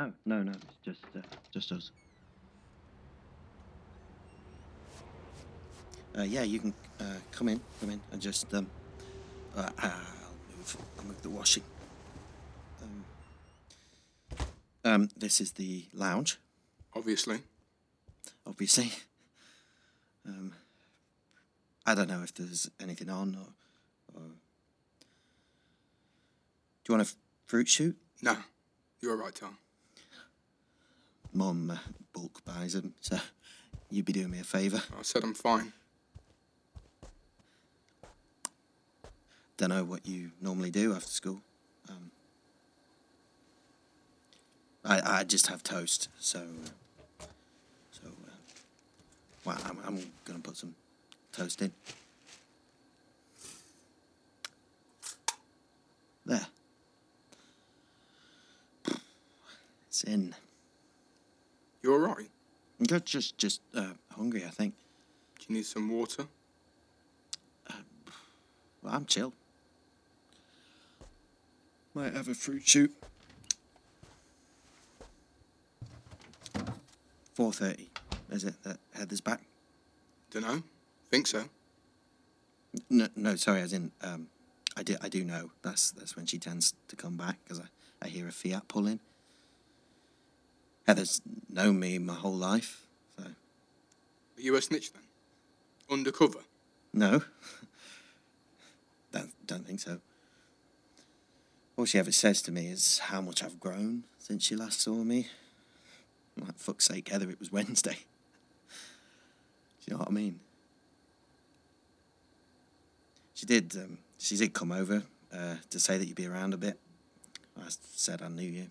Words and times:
Anyone 0.00 0.08
else 0.08 0.14
in? 0.24 0.30
No, 0.30 0.36
no, 0.38 0.42
no. 0.42 0.52
It's 0.52 0.76
just, 0.84 1.04
uh, 1.16 1.20
just 1.52 1.72
us. 1.72 1.90
Uh, 6.18 6.22
yeah, 6.22 6.42
you 6.42 6.58
can 6.58 6.74
uh, 7.00 7.04
come 7.30 7.48
in, 7.48 7.60
come 7.80 7.90
in, 7.90 8.00
and 8.12 8.20
just 8.20 8.52
um, 8.52 8.66
uh, 9.56 9.70
I'll 9.78 9.90
move, 10.56 10.76
I'll 10.98 11.04
move 11.04 11.22
the 11.22 11.30
washing. 11.30 11.62
Um, 12.82 13.04
um, 14.84 15.08
this 15.16 15.40
is 15.40 15.52
the 15.52 15.84
lounge, 15.94 16.38
Obviously. 16.94 17.40
obviously. 18.46 18.92
Um, 20.26 20.52
I 21.86 21.94
don't 21.94 22.08
know 22.08 22.22
if 22.22 22.34
there's 22.34 22.68
anything 22.80 23.08
on 23.08 23.34
or. 23.36 24.20
or... 24.20 24.22
Do 26.84 26.92
you 26.92 26.94
want 26.96 27.08
a 27.08 27.10
f- 27.10 27.16
fruit 27.46 27.68
shoot? 27.68 27.96
Nah, 28.20 28.36
you're 29.00 29.16
right, 29.16 29.34
Tom. 29.34 29.56
Mum 31.32 31.70
uh, 31.70 31.78
bulk 32.12 32.44
buys 32.44 32.72
them, 32.72 32.94
so 33.00 33.18
you'd 33.90 34.04
be 34.04 34.12
doing 34.12 34.30
me 34.30 34.40
a 34.40 34.44
favour. 34.44 34.82
I 34.98 35.02
said 35.02 35.22
I'm 35.22 35.34
fine. 35.34 35.72
Don't 39.56 39.68
know 39.68 39.84
what 39.84 40.06
you 40.06 40.32
normally 40.40 40.70
do 40.70 40.94
after 40.94 41.10
school. 41.10 41.40
Um, 41.88 42.10
I 44.84 45.18
I 45.20 45.24
just 45.24 45.46
have 45.46 45.62
toast, 45.62 46.08
so 46.18 46.42
so 47.92 48.06
uh, 48.06 48.34
well, 49.44 49.58
I'm 49.66 49.78
I'm 49.86 50.12
gonna 50.24 50.40
put 50.40 50.56
some 50.56 50.74
toast 51.32 51.62
in. 51.62 51.72
There. 56.26 56.46
It's 59.88 60.04
in. 60.04 60.34
You 61.82 61.94
alright? 61.94 62.28
I'm 62.78 62.86
just 62.86 63.04
just 63.04 63.38
just 63.38 63.60
uh, 63.74 63.92
hungry. 64.12 64.44
I 64.44 64.50
think. 64.50 64.74
Do 65.38 65.46
you 65.48 65.56
need 65.56 65.66
some 65.66 65.88
water? 65.90 66.26
Well, 68.82 68.94
I'm 68.94 69.04
chill. 69.04 69.32
Might 71.92 72.14
have 72.14 72.28
a 72.28 72.34
fruit 72.34 72.66
shoot. 72.66 72.94
Four 77.34 77.52
thirty. 77.52 77.90
Is 78.30 78.44
it 78.44 78.62
that 78.62 78.78
Heather's 78.94 79.20
back? 79.20 79.42
Dunno. 80.30 80.62
Think 81.10 81.26
so. 81.26 81.44
No, 82.88 83.08
no. 83.16 83.34
Sorry, 83.34 83.60
as 83.60 83.72
in, 83.72 83.90
um, 84.02 84.28
I 84.76 84.82
do, 84.82 84.96
I 85.02 85.08
do 85.08 85.24
know. 85.24 85.50
That's 85.62 85.90
that's 85.90 86.16
when 86.16 86.26
she 86.26 86.38
tends 86.38 86.74
to 86.88 86.96
come 86.96 87.16
back 87.16 87.38
because 87.42 87.60
I, 87.60 87.66
I 88.02 88.08
hear 88.08 88.28
a 88.28 88.32
Fiat 88.32 88.68
pulling. 88.68 89.00
Heather's 90.86 91.20
known 91.48 91.78
me 91.78 91.98
my 91.98 92.14
whole 92.14 92.34
life, 92.34 92.86
so 93.16 93.24
Are 93.24 94.40
you 94.40 94.56
a 94.56 94.62
snitch 94.62 94.92
then? 94.92 95.02
Undercover? 95.90 96.40
no. 96.92 97.22
don't 99.12 99.30
don't 99.46 99.66
think 99.66 99.80
so. 99.80 100.00
All 101.76 101.84
she 101.84 101.98
ever 101.98 102.12
says 102.12 102.42
to 102.42 102.52
me 102.52 102.66
is 102.68 102.98
how 102.98 103.20
much 103.20 103.42
I've 103.42 103.58
grown 103.60 104.04
since 104.18 104.44
she 104.44 104.54
last 104.56 104.80
saw 104.80 104.94
me. 104.94 105.28
Like 106.40 106.56
fuck's 106.58 106.86
sake, 106.86 107.08
Heather, 107.08 107.30
it 107.30 107.38
was 107.40 107.50
Wednesday. 107.58 107.98
Do 109.80 109.86
you 109.86 109.92
know 109.94 109.98
what 109.98 110.08
I 110.08 110.12
mean? 110.12 110.40
She 113.34 113.46
did. 113.46 113.74
Um, 113.76 113.98
she 114.18 114.36
did 114.36 114.52
come 114.52 114.70
over 114.72 115.02
uh, 115.32 115.54
to 115.70 115.80
say 115.80 115.96
that 115.96 116.04
you'd 116.06 116.16
be 116.16 116.26
around 116.26 116.52
a 116.52 116.58
bit. 116.58 116.78
I 117.58 117.64
said 117.94 118.20
I 118.22 118.28
knew 118.28 118.42
you. 118.48 118.66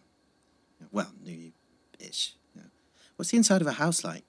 Well, 0.92 1.12
knew 1.24 1.34
you, 1.36 1.52
ish. 2.00 2.36
Yeah. 2.56 2.64
What's 3.16 3.32
the 3.32 3.38
inside 3.38 3.62
of 3.62 3.68
a 3.68 3.74
house 3.74 4.04
like? 4.04 4.24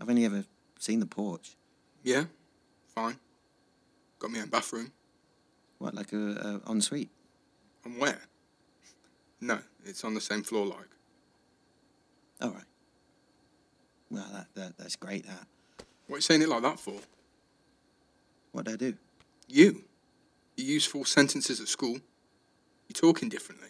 I've 0.00 0.08
only 0.08 0.24
ever 0.24 0.44
seen 0.78 1.00
the 1.00 1.06
porch. 1.06 1.56
Yeah. 2.02 2.24
Fine. 2.94 3.18
Got 4.18 4.30
my 4.30 4.40
own 4.40 4.48
bathroom. 4.48 4.92
What, 5.78 5.94
like 5.94 6.12
a, 6.12 6.60
a 6.66 6.70
ensuite? 6.70 7.10
And 7.84 7.98
where? 7.98 8.20
No, 9.40 9.58
it's 9.84 10.04
on 10.04 10.14
the 10.14 10.20
same 10.20 10.42
floor 10.42 10.66
like. 10.66 10.88
All 12.42 12.50
right. 12.50 12.64
Well, 14.10 14.26
that, 14.32 14.46
that 14.54 14.78
that's 14.78 14.96
great. 14.96 15.26
That. 15.26 15.46
What 16.06 16.16
are 16.16 16.18
you 16.18 16.22
saying 16.22 16.42
it 16.42 16.48
like 16.48 16.62
that 16.62 16.80
for? 16.80 16.94
What 18.52 18.66
do 18.66 18.72
I 18.72 18.76
do? 18.76 18.94
You. 19.48 19.84
You 20.56 20.64
use 20.64 20.84
full 20.84 21.04
sentences 21.04 21.60
at 21.60 21.68
school. 21.68 21.98
You're 22.88 22.94
talking 22.94 23.28
differently. 23.28 23.68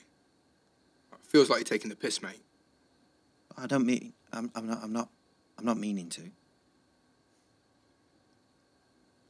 It 1.13 1.19
feels 1.29 1.51
like 1.51 1.59
you're 1.59 1.65
taking 1.65 1.91
the 1.91 1.97
piss, 1.97 2.23
mate. 2.23 2.41
I 3.61 3.67
don't 3.67 3.85
mean. 3.85 4.13
I'm. 4.33 4.51
I'm 4.55 4.67
not. 4.67 4.79
I'm 4.83 4.93
not. 4.93 5.09
I'm 5.59 5.65
not 5.65 5.77
meaning 5.79 6.09
to. 6.11 6.23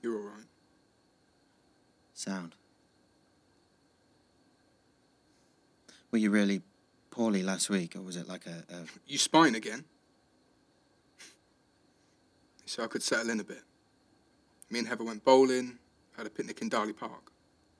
You're 0.03 0.17
all 0.17 0.23
right. 0.29 0.47
Sound. 2.15 2.55
Were 6.13 6.19
you 6.19 6.31
really 6.31 6.63
poorly 7.11 7.43
last 7.43 7.71
week, 7.71 7.97
or 7.97 8.03
was 8.03 8.17
it 8.17 8.29
like 8.29 8.47
a? 8.47 8.65
a 8.73 8.85
You 9.07 9.19
spine 9.19 9.55
again? 9.55 9.85
So 12.67 12.85
I 12.85 12.87
could 12.87 13.03
settle 13.03 13.31
in 13.31 13.41
a 13.41 13.45
bit. 13.45 13.63
Me 14.71 14.79
and 14.79 14.87
Heather 14.87 15.03
went 15.03 15.25
bowling, 15.25 15.79
had 16.17 16.27
a 16.27 16.31
picnic 16.31 16.63
in 16.63 16.69
Darley 16.69 16.93
Park. 16.93 17.33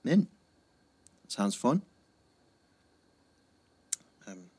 mint? 0.03 0.29
Sounds 1.29 1.55
fun. 1.55 1.83
Um. 4.27 4.51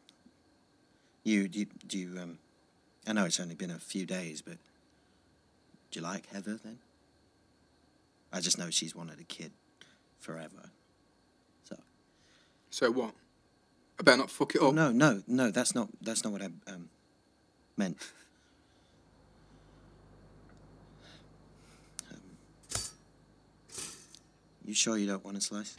You 1.23 1.47
do 1.47 1.59
you, 1.59 1.65
do 1.87 1.97
you 1.97 2.19
um. 2.19 2.39
I 3.07 3.13
know 3.13 3.25
it's 3.25 3.39
only 3.39 3.55
been 3.55 3.71
a 3.71 3.79
few 3.79 4.05
days, 4.05 4.41
but 4.41 4.57
do 5.91 5.99
you 5.99 6.01
like 6.01 6.27
Heather 6.31 6.59
then? 6.63 6.79
I 8.31 8.39
just 8.39 8.57
know 8.57 8.69
she's 8.69 8.95
wanted 8.95 9.19
a 9.19 9.23
kid 9.23 9.51
forever. 10.19 10.69
So. 11.63 11.75
So 12.69 12.91
what? 12.91 13.13
I 13.99 14.03
better 14.03 14.17
not 14.17 14.29
fuck 14.31 14.55
it 14.55 14.61
Oh 14.61 14.69
up. 14.69 14.73
no, 14.73 14.91
no, 14.91 15.21
no. 15.27 15.51
That's 15.51 15.75
not. 15.75 15.89
That's 16.01 16.23
not 16.23 16.31
what 16.33 16.41
I 16.41 16.45
um, 16.67 16.89
meant. 17.77 17.97
Um, 22.11 22.19
you 24.65 24.73
sure 24.73 24.97
you 24.97 25.07
don't 25.07 25.23
want 25.25 25.37
a 25.37 25.41
slice? 25.41 25.75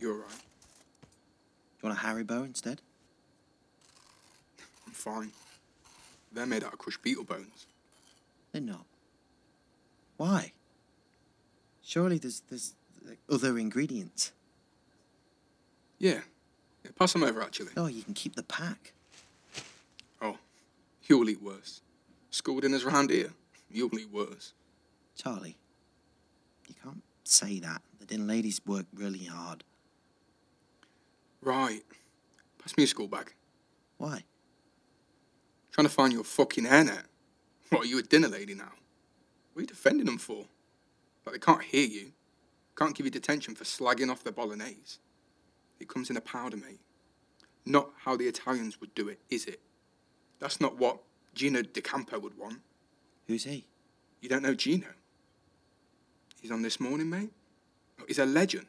You're 0.00 0.14
right. 0.14 0.28
Do 0.30 1.86
you 1.86 1.88
want 1.90 1.98
a 1.98 2.02
Haribo 2.02 2.44
instead? 2.44 2.80
Fine. 4.98 5.30
They're 6.32 6.44
made 6.44 6.64
out 6.64 6.72
of 6.72 6.80
crushed 6.80 7.02
beetle 7.02 7.22
bones. 7.22 7.66
They're 8.50 8.60
not. 8.60 8.84
Why? 10.16 10.52
Surely 11.82 12.18
there's 12.18 12.42
there's 12.50 12.74
like, 13.06 13.20
other 13.30 13.56
ingredients. 13.58 14.32
Yeah. 16.00 16.22
yeah. 16.84 16.90
Pass 16.98 17.12
them 17.12 17.22
over, 17.22 17.40
actually. 17.40 17.70
Oh, 17.76 17.86
you 17.86 18.02
can 18.02 18.12
keep 18.12 18.34
the 18.34 18.42
pack. 18.42 18.92
Oh, 20.20 20.36
you'll 21.06 21.30
eat 21.30 21.42
worse. 21.42 21.80
School 22.32 22.58
dinners 22.58 22.84
round 22.84 23.10
here, 23.10 23.30
you'll 23.70 23.96
eat 23.96 24.10
worse. 24.12 24.52
Charlie, 25.14 25.56
you 26.66 26.74
can't 26.82 27.02
say 27.22 27.60
that. 27.60 27.82
The 28.00 28.06
dinner 28.06 28.24
ladies 28.24 28.60
work 28.66 28.86
really 28.92 29.24
hard. 29.24 29.62
Right. 31.40 31.82
Pass 32.58 32.76
me 32.76 32.82
a 32.82 32.86
school 32.88 33.06
bag. 33.06 33.32
Why? 33.96 34.24
Trying 35.78 35.86
to 35.86 35.94
find 35.94 36.12
your 36.12 36.24
fucking 36.24 36.64
hairnet. 36.64 37.04
What, 37.68 37.82
are 37.82 37.86
you 37.86 38.00
a 38.00 38.02
dinner 38.02 38.26
lady 38.26 38.52
now? 38.52 38.72
What 39.52 39.58
are 39.58 39.60
you 39.60 39.66
defending 39.68 40.06
them 40.06 40.18
for? 40.18 40.46
Like 41.24 41.34
they 41.34 41.38
can't 41.38 41.62
hear 41.62 41.86
you. 41.86 42.10
Can't 42.76 42.96
give 42.96 43.06
you 43.06 43.12
detention 43.12 43.54
for 43.54 43.62
slagging 43.62 44.10
off 44.10 44.24
the 44.24 44.32
bolognese. 44.32 44.98
It 45.78 45.88
comes 45.88 46.10
in 46.10 46.16
a 46.16 46.20
powder, 46.20 46.56
mate. 46.56 46.80
Not 47.64 47.90
how 47.96 48.16
the 48.16 48.26
Italians 48.26 48.80
would 48.80 48.92
do 48.96 49.06
it, 49.06 49.20
is 49.30 49.46
it? 49.46 49.60
That's 50.40 50.60
not 50.60 50.78
what 50.78 50.98
Gino 51.36 51.62
D'Acampo 51.62 52.18
would 52.18 52.36
want. 52.36 52.58
Who's 53.28 53.44
he? 53.44 53.64
You 54.20 54.28
don't 54.28 54.42
know 54.42 54.54
Gino? 54.54 54.88
He's 56.42 56.50
on 56.50 56.62
this 56.62 56.80
morning, 56.80 57.08
mate. 57.08 57.30
He's 58.08 58.18
a 58.18 58.26
legend. 58.26 58.66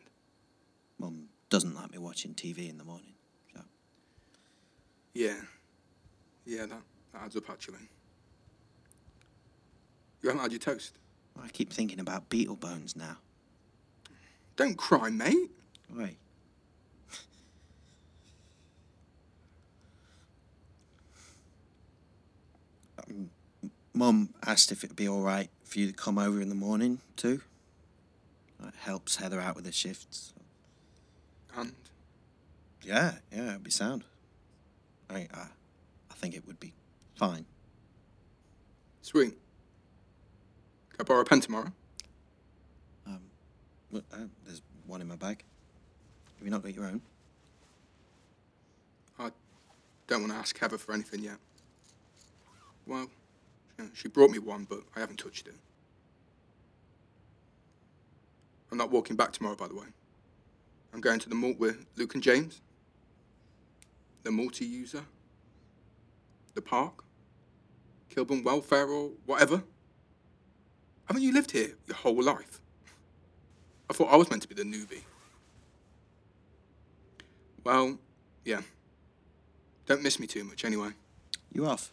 Mum 1.00 1.30
doesn't 1.50 1.74
like 1.74 1.92
me 1.92 1.98
watching 1.98 2.36
TV 2.36 2.70
in 2.70 2.78
the 2.78 2.84
morning. 2.84 3.16
So. 3.56 3.62
Yeah. 5.16 5.38
Yeah, 6.46 6.66
that, 6.66 6.70
that 6.70 6.82
adds 7.16 7.36
up, 7.36 7.50
actually. 7.50 7.90
You 10.22 10.30
haven't 10.30 10.42
had 10.42 10.52
your 10.52 10.60
toast? 10.60 10.98
I 11.42 11.48
keep 11.50 11.72
thinking 11.72 12.00
about 12.00 12.30
beetle 12.30 12.56
bones 12.58 12.96
now. 12.96 13.18
Don't 14.56 14.78
cry, 14.78 15.10
mate. 15.10 15.50
Wait. 15.96 16.18
Um, 23.08 23.30
Mum 23.94 24.30
asked 24.46 24.72
if 24.72 24.84
it'd 24.84 24.96
be 24.96 25.08
all 25.08 25.22
right 25.22 25.50
for 25.64 25.80
you 25.80 25.88
to 25.88 25.94
come 25.94 26.18
over 26.18 26.42
in 26.42 26.50
the 26.50 26.56
morning 26.56 27.00
too. 27.16 27.42
That 28.60 28.74
helps 28.82 29.16
Heather 29.16 29.40
out 29.40 29.56
with 29.56 29.66
her 29.66 29.72
shifts. 29.72 30.34
And 31.56 31.74
Yeah, 32.84 33.14
yeah, 33.32 33.50
it'd 33.52 33.64
be 33.64 33.72
sound. 33.72 34.04
I, 35.10 35.28
I, 35.34 35.48
I 36.12 36.14
think 36.16 36.36
it 36.36 36.46
would 36.46 36.60
be 36.60 36.74
fine. 37.20 37.46
sweet. 39.02 39.34
Can 40.92 41.02
I 41.02 41.04
borrow 41.04 41.20
a 41.20 41.26
pen 41.26 41.42
tomorrow? 41.42 41.70
Um, 43.06 43.20
well, 43.92 44.04
uh, 44.14 44.20
there's 44.46 44.62
one 44.88 45.02
in 45.02 45.08
my 45.10 45.18
bag. 45.18 45.44
Have 46.38 46.48
you 46.48 46.50
not 46.50 46.64
got 46.64 46.74
your 46.74 46.86
own? 46.86 47.02
I 49.20 49.32
don't 50.08 50.22
want 50.22 50.32
to 50.32 50.40
ask 50.40 50.58
Heather 50.58 50.78
for 50.78 50.94
anything 50.94 51.22
yet. 51.22 51.36
Well, 52.88 53.08
yeah, 53.78 53.88
she 53.94 54.08
brought 54.08 54.32
me 54.32 54.40
one, 54.40 54.66
but 54.70 54.80
I 54.96 55.02
haven't 55.02 55.18
touched 55.20 55.48
it. 55.48 55.56
I'm 58.72 58.78
not 58.78 58.92
walking 58.92 59.18
back 59.18 59.34
tomorrow, 59.34 59.58
by 59.58 59.68
the 59.68 59.76
way. 59.76 59.88
I'm 60.94 61.02
going 61.02 61.20
to 61.20 61.28
the 61.28 61.36
malt 61.36 61.60
with 61.60 61.86
Luke 61.98 62.14
and 62.14 62.24
James, 62.24 62.62
the 64.24 64.32
multi 64.32 64.66
user, 64.66 65.04
the 66.54 66.62
park, 66.62 67.04
Kilburn 68.10 68.44
Welfare, 68.44 68.88
or 68.88 69.12
whatever. 69.26 69.64
Haven't 71.06 71.24
you 71.24 71.34
lived 71.34 71.52
here 71.52 71.76
your 71.88 71.96
whole 71.96 72.22
life? 72.22 72.60
I 73.90 73.94
thought 73.94 74.12
I 74.12 74.16
was 74.16 74.30
meant 74.30 74.44
to 74.44 74.48
be 74.48 74.56
the 74.56 74.64
newbie. 74.64 75.04
Well, 77.64 77.98
yeah. 78.46 78.62
Don't 79.86 80.04
miss 80.04 80.20
me 80.20 80.28
too 80.28 80.44
much 80.44 80.64
anyway. 80.66 80.92
You 81.52 81.66
off? 81.66 81.92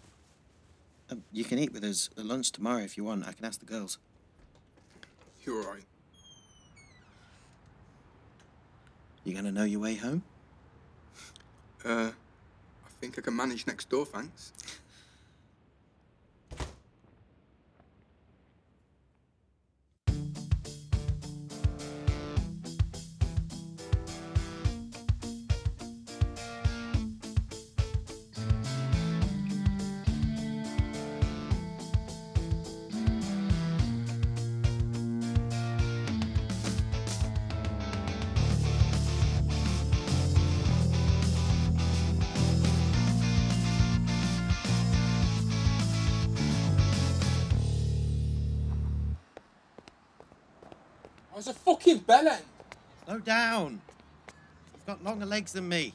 Um, 1.11 1.23
you 1.33 1.45
can 1.45 1.59
eat 1.59 1.73
with 1.73 1.85
us 1.85 2.11
at 2.19 2.27
lunch 2.27 2.53
tomorrow 2.53 2.83
if 2.83 2.97
you 2.97 3.05
want. 3.05 3.27
I 3.27 3.33
can 3.33 3.45
ask 3.45 3.61
the 3.61 3.67
girls. 3.67 3.99
You're 5.45 5.63
alright. 5.65 5.85
You 9.25 9.35
gonna 9.35 9.53
know 9.53 9.65
your 9.65 9.81
way 9.81 9.95
home? 9.95 10.23
Uh, 11.85 12.11
I 12.85 12.91
think 13.01 13.19
I 13.19 13.23
can 13.23 13.35
manage 13.35 13.67
next 13.67 13.89
door, 13.89 14.05
thanks. 14.05 14.53
I 51.47 51.51
was 51.51 51.57
a 51.57 51.61
fucking 51.61 52.01
bellend. 52.01 52.43
Slow 53.05 53.19
down. 53.21 53.81
You've 54.75 54.87
got 54.87 55.05
longer 55.05 55.27
legs 55.27 55.53
than 55.53 55.69
me. 55.69 55.93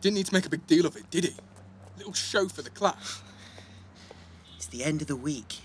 Didn't 0.00 0.14
need 0.14 0.26
to 0.26 0.32
make 0.32 0.46
a 0.46 0.48
big 0.48 0.66
deal 0.66 0.86
of 0.86 0.96
it, 0.96 1.10
did 1.10 1.24
he? 1.24 1.34
Little 1.98 2.14
show 2.14 2.48
for 2.48 2.62
the 2.62 2.70
class. 2.70 3.22
It's 4.56 4.66
the 4.66 4.82
end 4.82 5.02
of 5.02 5.08
the 5.08 5.16
week. 5.16 5.60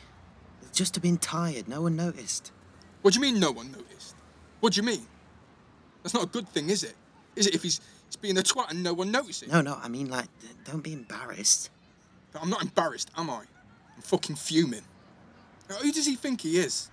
It's 0.62 0.78
just 0.78 0.96
have 0.96 1.02
been 1.02 1.20
tired. 1.20 1.70
No 1.70 1.84
one 1.84 1.96
noticed. 1.96 2.52
What 3.02 3.14
do 3.14 3.20
you 3.20 3.22
mean 3.22 3.40
no 3.40 3.52
one 3.52 3.72
noticed? 3.72 4.16
What 4.60 4.74
do 4.74 4.82
you 4.82 4.86
mean? 4.86 5.08
That's 6.04 6.14
not 6.14 6.24
a 6.24 6.28
good 6.28 6.50
thing, 6.50 6.70
is 6.70 6.84
it? 6.84 6.96
Is 7.38 7.48
it 7.48 7.56
if 7.56 7.64
he's, 7.64 7.80
he's 8.08 8.18
being 8.18 8.38
a 8.38 8.42
twat 8.42 8.72
and 8.72 8.84
no 8.84 8.94
one 8.94 9.10
notices? 9.10 9.50
No, 9.50 9.62
no. 9.62 9.80
I 9.82 9.88
mean, 9.88 10.10
like, 10.10 10.28
don't 10.66 10.84
be 10.84 10.92
embarrassed. 10.92 11.70
But 12.34 12.42
I'm 12.42 12.50
not 12.50 12.62
embarrassed, 12.62 13.10
am 13.16 13.30
I? 13.30 13.44
I'm 13.96 14.02
fucking 14.02 14.36
fuming. 14.36 14.84
Who 15.70 15.94
does 15.94 16.06
he 16.06 16.16
think 16.16 16.42
he 16.42 16.58
is? 16.58 16.91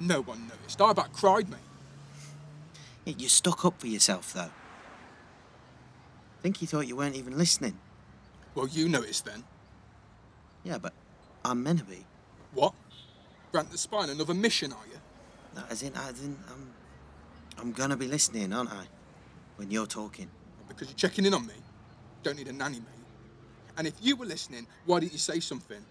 No 0.00 0.20
one 0.20 0.48
noticed. 0.48 0.80
I 0.80 0.90
about 0.90 1.12
cried, 1.12 1.48
mate. 1.48 3.16
You 3.18 3.28
stuck 3.28 3.64
up 3.64 3.80
for 3.80 3.86
yourself, 3.86 4.32
though. 4.32 4.40
I 4.40 6.42
think 6.42 6.58
he 6.58 6.66
thought 6.66 6.86
you 6.86 6.96
weren't 6.96 7.16
even 7.16 7.38
listening. 7.38 7.78
Well, 8.54 8.66
you 8.66 8.88
noticed 8.88 9.24
then. 9.24 9.44
Yeah, 10.64 10.78
but 10.78 10.92
I'm 11.44 11.62
meant 11.62 11.78
to 11.78 11.84
be. 11.84 12.04
What? 12.52 12.74
Grant 13.52 13.70
the 13.70 13.78
Spine 13.78 14.10
another 14.10 14.34
mission, 14.34 14.72
are 14.72 14.86
you? 14.90 14.98
No, 15.54 15.62
as 15.70 15.82
in, 15.82 15.94
as 15.94 16.22
in, 16.22 16.36
I'm, 16.50 16.72
I'm 17.58 17.72
gonna 17.72 17.96
be 17.96 18.08
listening, 18.08 18.52
aren't 18.52 18.72
I? 18.72 18.86
When 19.56 19.70
you're 19.70 19.86
talking. 19.86 20.28
Because 20.68 20.88
you're 20.88 20.96
checking 20.96 21.24
in 21.24 21.32
on 21.32 21.46
me. 21.46 21.54
Don't 22.22 22.36
need 22.36 22.48
a 22.48 22.52
nanny, 22.52 22.80
mate. 22.80 22.86
And 23.78 23.86
if 23.86 23.94
you 24.00 24.16
were 24.16 24.26
listening, 24.26 24.66
why 24.84 25.00
didn't 25.00 25.12
you 25.12 25.18
say 25.18 25.38
something? 25.38 25.82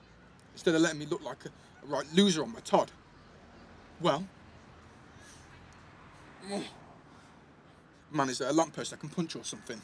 Instead 0.54 0.76
of 0.76 0.82
letting 0.82 1.00
me 1.00 1.06
look 1.06 1.24
like 1.24 1.46
a, 1.46 1.86
a 1.86 1.88
right 1.88 2.06
loser 2.14 2.44
on 2.44 2.52
my 2.52 2.60
Todd. 2.60 2.92
Well. 4.02 4.26
Man, 8.12 8.30
is 8.30 8.38
there 8.38 8.50
a 8.50 8.54
lamppost 8.54 8.94
I 8.94 8.98
can 8.98 9.10
punch 9.10 9.36
or 9.36 9.44
something? 9.44 9.82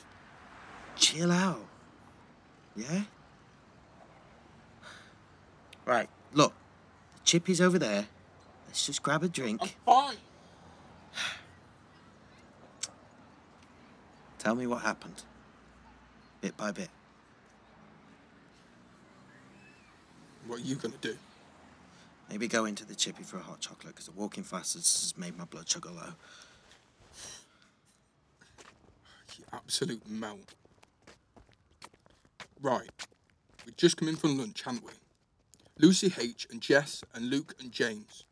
Chill 0.95 1.31
out. 1.31 1.65
Yeah? 2.75 3.01
Right, 5.85 6.09
look. 6.33 6.53
The 7.15 7.21
chippy's 7.23 7.59
over 7.59 7.79
there. 7.79 8.07
Let's 8.67 8.85
just 8.85 9.01
grab 9.03 9.23
a 9.23 9.27
drink. 9.27 9.61
I'm 9.61 9.69
fine. 9.85 10.15
Tell 14.38 14.55
me 14.55 14.65
what 14.65 14.81
happened. 14.81 15.24
Bit 16.41 16.57
by 16.57 16.71
bit. 16.71 16.89
What 20.47 20.59
are 20.59 20.63
you 20.63 20.75
gonna 20.75 20.95
do? 21.01 21.15
Maybe 22.31 22.47
go 22.47 22.63
into 22.63 22.85
the 22.85 22.95
chippy 22.95 23.23
for 23.23 23.38
a 23.38 23.41
hot 23.41 23.59
chocolate 23.59 23.93
because 23.93 24.05
the 24.05 24.13
walking 24.13 24.43
fast 24.43 24.75
has 24.75 25.13
made 25.17 25.38
my 25.38 25.43
blood 25.43 25.67
sugar 25.67 25.89
low. 25.89 26.13
You 29.38 29.43
absolute 29.51 30.01
melt. 30.09 30.55
Right. 32.61 32.89
We've 33.65 33.75
just 33.75 33.97
come 33.97 34.07
in 34.07 34.15
from 34.15 34.38
lunch, 34.38 34.61
haven't 34.63 34.85
we? 34.85 34.93
Lucy 35.77 36.13
H. 36.17 36.47
and 36.50 36.61
Jess 36.61 37.03
and 37.13 37.29
Luke 37.29 37.53
and 37.59 37.69
James. 37.69 38.23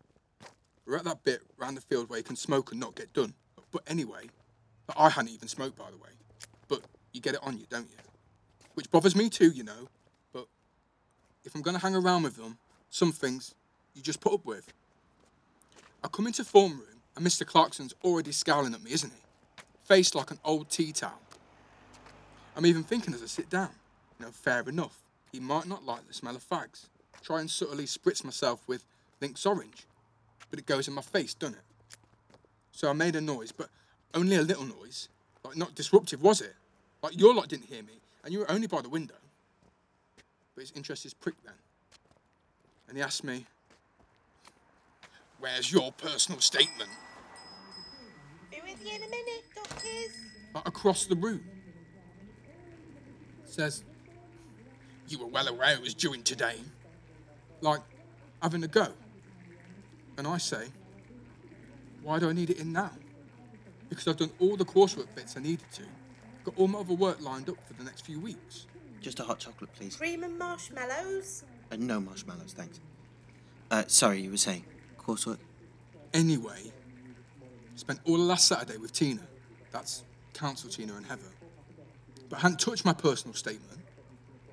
We're 0.86 0.96
at 0.96 1.04
that 1.04 1.26
bit 1.26 1.42
round 1.58 1.76
the 1.76 1.82
field 1.82 2.10
where 2.10 2.20
you 2.20 2.24
can 2.24 2.38
smoke 2.38 2.72
and 2.72 2.80
not 2.80 2.96
get 2.96 3.12
done. 3.12 3.34
But 3.70 3.84
anyway, 3.86 4.30
but 4.88 4.96
I 4.98 5.10
hadn't 5.10 5.32
even 5.32 5.50
smoked, 5.50 5.78
by 5.78 5.92
the 5.92 5.98
way. 5.98 6.12
But 6.70 6.84
you 7.12 7.20
get 7.20 7.34
it 7.34 7.42
on 7.44 7.58
you, 7.58 7.66
don't 7.70 7.90
you? 7.90 7.98
Which 8.76 8.90
bothers 8.92 9.16
me 9.16 9.30
too, 9.30 9.50
you 9.50 9.66
know. 9.66 9.90
But 10.32 10.48
if 11.44 11.54
I'm 11.54 11.62
going 11.62 11.76
to 11.76 11.82
hang 11.82 11.96
around 11.96 12.24
with 12.24 12.38
them, 12.38 12.60
some 12.90 13.12
things 13.12 13.56
you 14.00 14.04
just 14.04 14.22
put 14.22 14.34
up 14.34 14.46
with. 14.46 14.74
I 16.04 16.08
come 16.08 16.26
into 16.26 16.44
form 16.44 16.72
room 16.72 17.02
and 17.16 17.26
Mr. 17.26 17.46
Clarkson's 17.46 17.94
already 18.04 18.32
scowling 18.32 18.74
at 18.74 18.82
me, 18.82 18.92
isn't 18.92 19.12
he? 19.12 19.64
Face 19.84 20.16
like 20.16 20.32
an 20.32 20.40
old 20.46 20.70
tea 20.70 20.92
towel. 20.92 21.20
I'm 22.56 22.66
even 22.66 22.84
thinking 22.84 23.14
as 23.14 23.22
I 23.22 23.26
sit 23.26 23.50
down, 23.50 23.70
you 24.18 24.26
know, 24.26 24.32
fair 24.32 24.62
enough. 24.62 25.02
He 25.32 25.40
might 25.40 25.68
not 25.68 25.86
like 25.86 26.08
the 26.08 26.14
smell 26.14 26.36
of 26.36 26.48
fags. 26.48 26.86
Try 27.22 27.42
and 27.42 27.50
subtly 27.50 27.86
spritz 27.86 28.24
myself 28.24 28.68
with 28.68 28.86
Lynx 29.22 29.46
Orange. 29.46 29.86
But 30.50 30.60
it 30.60 30.66
goes 30.66 30.88
in 30.88 30.94
my 30.94 31.02
face, 31.02 31.34
doesn't 31.34 31.56
it? 31.56 31.98
So 32.72 32.90
I 32.90 32.94
made 32.94 33.16
a 33.16 33.22
noise, 33.22 33.52
but 33.52 33.70
only 34.14 34.38
a 34.38 34.42
little 34.42 34.64
noise. 34.64 35.10
Like, 35.44 35.58
not 35.58 35.76
disruptive, 35.76 36.22
was 36.22 36.42
it? 36.42 36.56
Like, 37.04 37.20
your 37.20 37.34
lot 37.34 37.50
didn't 37.50 37.66
hear 37.66 37.84
me, 37.84 38.00
and 38.24 38.34
you 38.34 38.40
were 38.40 38.52
only 38.52 38.68
by 38.68 38.82
the 38.82 38.90
window. 38.90 39.16
But 40.56 40.62
his 40.62 40.72
interest 40.76 41.06
is 41.06 41.14
pricked 41.14 41.44
then. 41.44 41.54
And 42.88 42.98
he 42.98 43.04
asked 43.04 43.24
me, 43.24 43.46
Where's 45.40 45.72
your 45.72 45.92
personal 45.94 46.42
statement? 46.42 46.90
Be 48.52 48.58
with 48.62 48.84
you 48.86 48.96
in 48.96 49.04
a 49.04 49.10
minute, 49.10 49.44
doctors. 49.56 50.12
Like, 50.54 50.68
across 50.68 51.06
the 51.06 51.16
room. 51.16 51.44
Says, 53.46 53.84
You 55.08 55.20
were 55.20 55.28
well 55.28 55.48
aware 55.48 55.74
it 55.74 55.82
was 55.82 55.94
due 55.94 56.14
in 56.14 56.24
today. 56.24 56.58
Like, 57.62 57.82
having 58.42 58.64
a 58.64 58.68
go. 58.68 58.88
And 60.18 60.28
I 60.28 60.38
say, 60.38 60.68
Why 62.04 62.20
do 62.20 62.30
I 62.30 62.34
need 62.34 62.50
it 62.50 62.60
in 62.60 62.74
now? 62.74 62.92
Because 63.88 64.08
I've 64.08 64.18
done 64.18 64.32
all 64.40 64.58
the 64.58 64.66
coursework 64.66 65.08
bits 65.16 65.38
I 65.38 65.40
needed 65.40 65.72
to. 65.74 65.84
Got 66.44 66.58
all 66.58 66.68
my 66.68 66.80
other 66.80 66.94
work 66.94 67.22
lined 67.22 67.50
up 67.50 67.58
for 67.66 67.74
the 67.74 67.84
next 67.84 68.06
few 68.06 68.20
weeks. 68.20 68.68
Just 69.02 69.20
a 69.20 69.24
hot 69.24 69.40
chocolate, 69.40 69.72
please. 69.74 69.96
Cream 69.96 70.24
and 70.24 70.38
marshmallows. 70.38 71.44
Uh, 71.72 71.78
no 71.78 72.02
marshmallows, 72.02 72.54
thanks. 72.54 72.82
Uh, 73.72 73.84
sorry, 73.88 74.20
you 74.22 74.32
were 74.32 74.38
saying. 74.38 74.66
Coursework? 75.10 75.40
Anyway, 76.14 76.72
spent 77.76 78.00
all 78.06 78.18
last 78.18 78.48
Saturday 78.48 78.78
with 78.78 78.94
Tina. 78.94 79.22
That's 79.72 80.04
Council 80.34 80.70
Tina 80.70 80.96
and 80.96 81.06
Heather. 81.06 81.22
But 82.30 82.40
hadn't 82.40 82.60
touched 82.60 82.86
my 82.86 82.94
personal 82.94 83.34
statement 83.34 83.80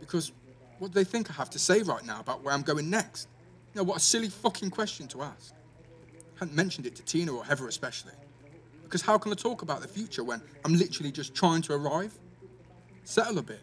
because 0.00 0.32
what 0.78 0.88
do 0.88 0.94
they 0.94 1.04
think 1.04 1.30
I 1.30 1.34
have 1.34 1.50
to 1.50 1.58
say 1.58 1.82
right 1.82 2.04
now 2.04 2.20
about 2.20 2.42
where 2.42 2.54
I'm 2.54 2.62
going 2.62 2.88
next? 2.88 3.28
You 3.75 3.80
know, 3.80 3.84
what 3.84 3.98
a 3.98 4.00
silly 4.00 4.28
fucking 4.28 4.70
question 4.70 5.08
to 5.08 5.22
ask. 5.22 5.52
Hadn't 6.36 6.54
mentioned 6.54 6.86
it 6.86 6.96
to 6.96 7.02
Tina 7.02 7.32
or 7.32 7.44
Heather 7.44 7.68
especially. 7.68 8.12
Because 8.82 9.02
how 9.02 9.18
can 9.18 9.32
I 9.32 9.34
talk 9.34 9.62
about 9.62 9.82
the 9.82 9.88
future 9.88 10.25
when 10.25 10.40
I'm 10.64 10.75
literally 10.75 11.12
just 11.12 11.34
trying 11.34 11.62
to 11.62 11.75
arrive? 11.75 12.16
Settle 13.04 13.38
a 13.38 13.42
bit. 13.42 13.60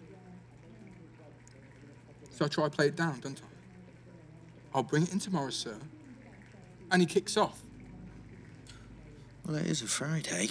So 2.31 2.45
I 2.45 2.47
try 2.47 2.65
to 2.65 2.69
play 2.69 2.87
it 2.87 2.95
down, 2.95 3.19
don't 3.19 3.39
I? 3.41 4.77
I'll 4.77 4.83
bring 4.83 5.03
it 5.03 5.13
in 5.13 5.19
tomorrow, 5.19 5.51
sir. 5.51 5.75
And 6.93 7.01
he 7.01 7.07
kicks 7.07 7.37
off. 7.37 7.59
Well, 9.45 9.55
it 9.55 9.65
is 9.65 9.81
a 9.81 9.87
Friday. 9.87 10.49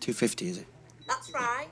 250, 0.00 0.48
is 0.48 0.58
it? 0.58 0.66
That's 1.06 1.30
right. 1.32 1.68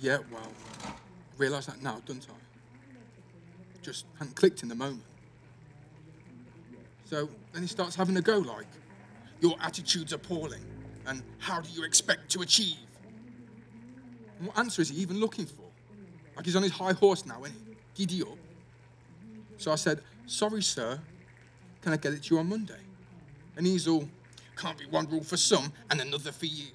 Yeah, 0.00 0.18
well, 0.32 0.50
I 0.84 0.90
realise 1.36 1.66
that 1.66 1.82
now, 1.82 2.00
don't 2.06 2.26
I? 2.30 3.82
Just 3.82 4.06
hadn't 4.18 4.36
clicked 4.36 4.62
in 4.62 4.70
the 4.70 4.74
moment. 4.74 5.02
So 7.04 7.28
then 7.52 7.60
he 7.60 7.68
starts 7.68 7.94
having 7.94 8.16
a 8.16 8.22
go 8.22 8.38
like, 8.38 8.66
Your 9.40 9.54
attitude's 9.60 10.14
appalling, 10.14 10.64
and 11.06 11.22
how 11.38 11.60
do 11.60 11.68
you 11.70 11.84
expect 11.84 12.30
to 12.30 12.40
achieve? 12.40 12.78
And 14.38 14.48
what 14.48 14.58
answer 14.58 14.80
is 14.80 14.88
he 14.88 14.96
even 14.96 15.20
looking 15.20 15.44
for? 15.44 15.64
Like 16.36 16.46
he's 16.46 16.56
on 16.56 16.62
his 16.62 16.72
high 16.72 16.92
horse 16.92 17.26
now, 17.26 17.44
isn't 17.44 17.54
he? 17.66 18.06
Giddy 18.06 18.22
up. 18.22 18.38
So 19.58 19.72
I 19.72 19.74
said, 19.74 20.00
Sorry, 20.26 20.62
sir, 20.62 21.00
can 21.82 21.92
I 21.92 21.96
get 21.96 22.12
it 22.12 22.22
to 22.24 22.34
you 22.34 22.40
on 22.40 22.48
Monday? 22.48 22.80
And 23.56 23.66
he's 23.66 23.86
all, 23.86 24.08
Can't 24.56 24.78
be 24.78 24.86
one 24.86 25.06
rule 25.10 25.22
for 25.22 25.36
some 25.36 25.72
and 25.90 26.00
another 26.00 26.32
for 26.32 26.46
you. 26.46 26.68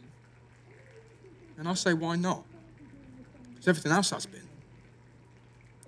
And 1.57 1.67
I 1.67 1.73
say, 1.73 1.93
Why 1.93 2.15
not? 2.15 2.43
Because 3.49 3.69
everything 3.69 3.93
else 3.93 4.11
has 4.11 4.25
been. 4.25 4.47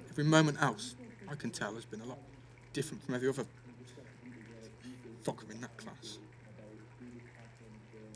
Every 0.09 0.23
moment 0.23 0.61
else, 0.61 0.95
I 1.29 1.35
can 1.35 1.51
tell, 1.51 1.75
has 1.75 1.85
been 1.85 2.01
a 2.01 2.05
lot 2.05 2.19
different 2.71 3.03
from 3.03 3.15
every 3.15 3.27
other 3.27 3.45
fucker 5.23 5.49
in 5.51 5.59
that 5.61 5.75
class. 5.77 6.19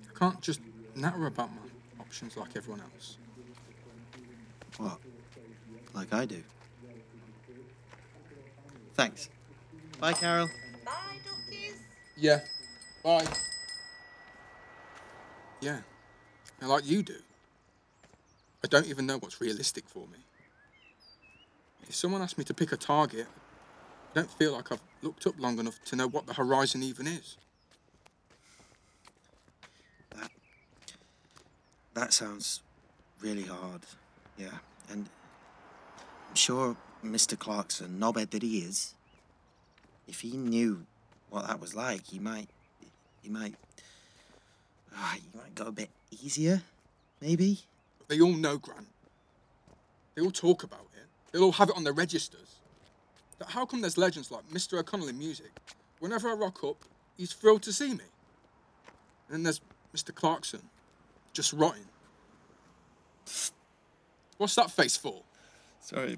I 0.07 0.17
can't 0.17 0.41
just 0.41 0.61
natter 0.95 1.25
about 1.25 1.49
my 1.51 1.61
options 1.99 2.37
like 2.37 2.55
everyone 2.55 2.81
else. 2.81 3.17
What? 4.77 4.99
Like 5.93 6.13
I 6.13 6.25
do. 6.25 6.43
Thanks. 8.99 9.29
Bye, 10.01 10.11
Carol. 10.11 10.49
Bye, 10.83 10.91
duckies. 11.23 11.77
Yeah. 12.17 12.41
Bye. 13.01 13.25
Yeah. 15.61 15.77
And 16.59 16.69
like 16.69 16.85
you 16.85 17.01
do. 17.01 17.15
I 18.61 18.67
don't 18.67 18.87
even 18.87 19.05
know 19.05 19.17
what's 19.17 19.39
realistic 19.39 19.87
for 19.87 20.05
me. 20.07 20.17
If 21.87 21.95
someone 21.95 22.21
asked 22.21 22.37
me 22.37 22.43
to 22.43 22.53
pick 22.53 22.73
a 22.73 22.75
target, 22.75 23.27
I 24.11 24.19
don't 24.19 24.31
feel 24.31 24.51
like 24.51 24.69
I've 24.69 24.81
looked 25.01 25.25
up 25.25 25.35
long 25.39 25.59
enough 25.59 25.81
to 25.85 25.95
know 25.95 26.09
what 26.09 26.25
the 26.25 26.33
horizon 26.33 26.83
even 26.83 27.07
is. 27.07 27.37
That. 30.13 30.31
That 31.93 32.11
sounds 32.11 32.63
really 33.21 33.43
hard. 33.43 33.83
Yeah. 34.37 34.57
And 34.89 35.07
I'm 36.27 36.35
sure 36.35 36.75
Mr. 37.03 37.37
Clarkson, 37.37 37.97
knobhead 37.99 38.31
that 38.31 38.43
he 38.43 38.59
is, 38.59 38.93
if 40.07 40.21
he 40.21 40.35
knew 40.35 40.85
what 41.29 41.47
that 41.47 41.61
was 41.61 41.75
like, 41.75 42.07
he 42.07 42.19
might. 42.19 42.49
He 43.21 43.29
might. 43.29 43.55
ah, 44.95 45.15
he 45.15 45.37
might 45.37 45.55
go 45.55 45.65
a 45.65 45.71
bit 45.71 45.89
easier, 46.23 46.61
maybe? 47.21 47.59
They 48.07 48.19
all 48.19 48.33
know 48.33 48.57
Grant. 48.57 48.87
They 50.15 50.21
all 50.21 50.31
talk 50.31 50.63
about 50.63 50.87
it. 50.95 51.05
They'll 51.31 51.43
all 51.43 51.51
have 51.53 51.69
it 51.69 51.77
on 51.77 51.83
their 51.83 51.93
registers. 51.93 52.55
But 53.37 53.49
how 53.49 53.65
come 53.65 53.81
there's 53.81 53.97
legends 53.97 54.31
like 54.31 54.49
Mr. 54.49 54.79
O'Connell 54.79 55.07
in 55.07 55.17
music? 55.17 55.51
Whenever 55.99 56.29
I 56.29 56.33
rock 56.33 56.63
up, 56.63 56.77
he's 57.17 57.33
thrilled 57.33 57.61
to 57.63 57.73
see 57.73 57.89
me. 57.89 58.03
And 59.27 59.31
then 59.31 59.43
there's 59.43 59.61
Mr. 59.95 60.13
Clarkson, 60.13 60.61
just 61.33 61.53
rotting. 61.53 61.85
What's 64.37 64.55
that 64.55 64.71
face 64.71 64.97
for? 64.97 65.21
Sorry, 65.81 66.17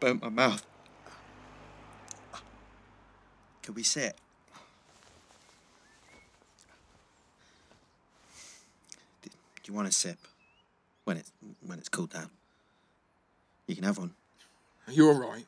burnt 0.00 0.22
my 0.22 0.28
mouth. 0.28 0.64
Can 3.62 3.74
we 3.74 3.82
sit? 3.82 4.16
Do 9.22 9.30
you 9.66 9.74
want 9.74 9.88
a 9.88 9.92
sip? 9.92 10.18
When 11.04 11.16
it's 11.16 11.32
when 11.66 11.78
it's 11.78 11.88
cooled 11.88 12.10
down. 12.10 12.30
You 13.66 13.74
can 13.74 13.84
have 13.84 13.98
one. 13.98 14.14
Are 14.86 14.92
you 14.92 15.08
alright? 15.08 15.46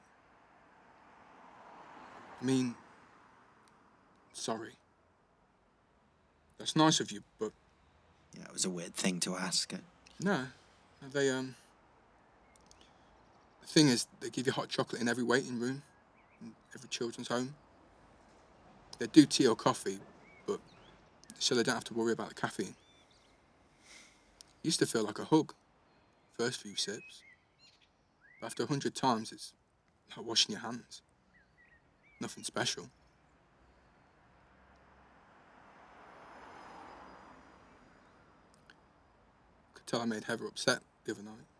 I 2.40 2.44
mean, 2.44 2.74
sorry. 4.32 4.72
That's 6.58 6.74
nice 6.74 6.98
of 7.00 7.12
you, 7.12 7.22
but 7.38 7.52
Yeah, 8.36 8.44
it 8.44 8.52
was 8.52 8.64
a 8.64 8.70
weird 8.70 8.94
thing 8.94 9.20
to 9.20 9.36
ask. 9.36 9.72
No. 10.20 10.46
They, 11.12 11.30
um. 11.30 11.54
Thing 13.68 13.88
is, 13.88 14.06
they 14.20 14.30
give 14.30 14.46
you 14.46 14.52
hot 14.52 14.70
chocolate 14.70 15.02
in 15.02 15.08
every 15.08 15.22
waiting 15.22 15.60
room, 15.60 15.82
in 16.40 16.52
every 16.74 16.88
children's 16.88 17.28
home. 17.28 17.54
They 18.98 19.06
do 19.06 19.26
tea 19.26 19.46
or 19.46 19.54
coffee, 19.54 19.98
but 20.46 20.58
so 21.38 21.54
they 21.54 21.62
don't 21.62 21.74
have 21.74 21.84
to 21.84 21.94
worry 21.94 22.12
about 22.12 22.30
the 22.30 22.34
caffeine. 22.34 22.74
Used 24.62 24.78
to 24.78 24.86
feel 24.86 25.04
like 25.04 25.18
a 25.18 25.24
hug, 25.24 25.52
first 26.38 26.62
few 26.62 26.76
sips. 26.76 27.22
But 28.40 28.46
after 28.46 28.62
a 28.62 28.66
hundred 28.66 28.94
times, 28.94 29.32
it's 29.32 29.52
like 30.16 30.26
washing 30.26 30.52
your 30.52 30.62
hands. 30.62 31.02
Nothing 32.20 32.44
special. 32.44 32.88
Could 39.74 39.86
tell 39.86 40.00
I 40.00 40.06
made 40.06 40.24
Heather 40.24 40.46
upset 40.46 40.78
the 41.04 41.12
other 41.12 41.22
night. 41.22 41.57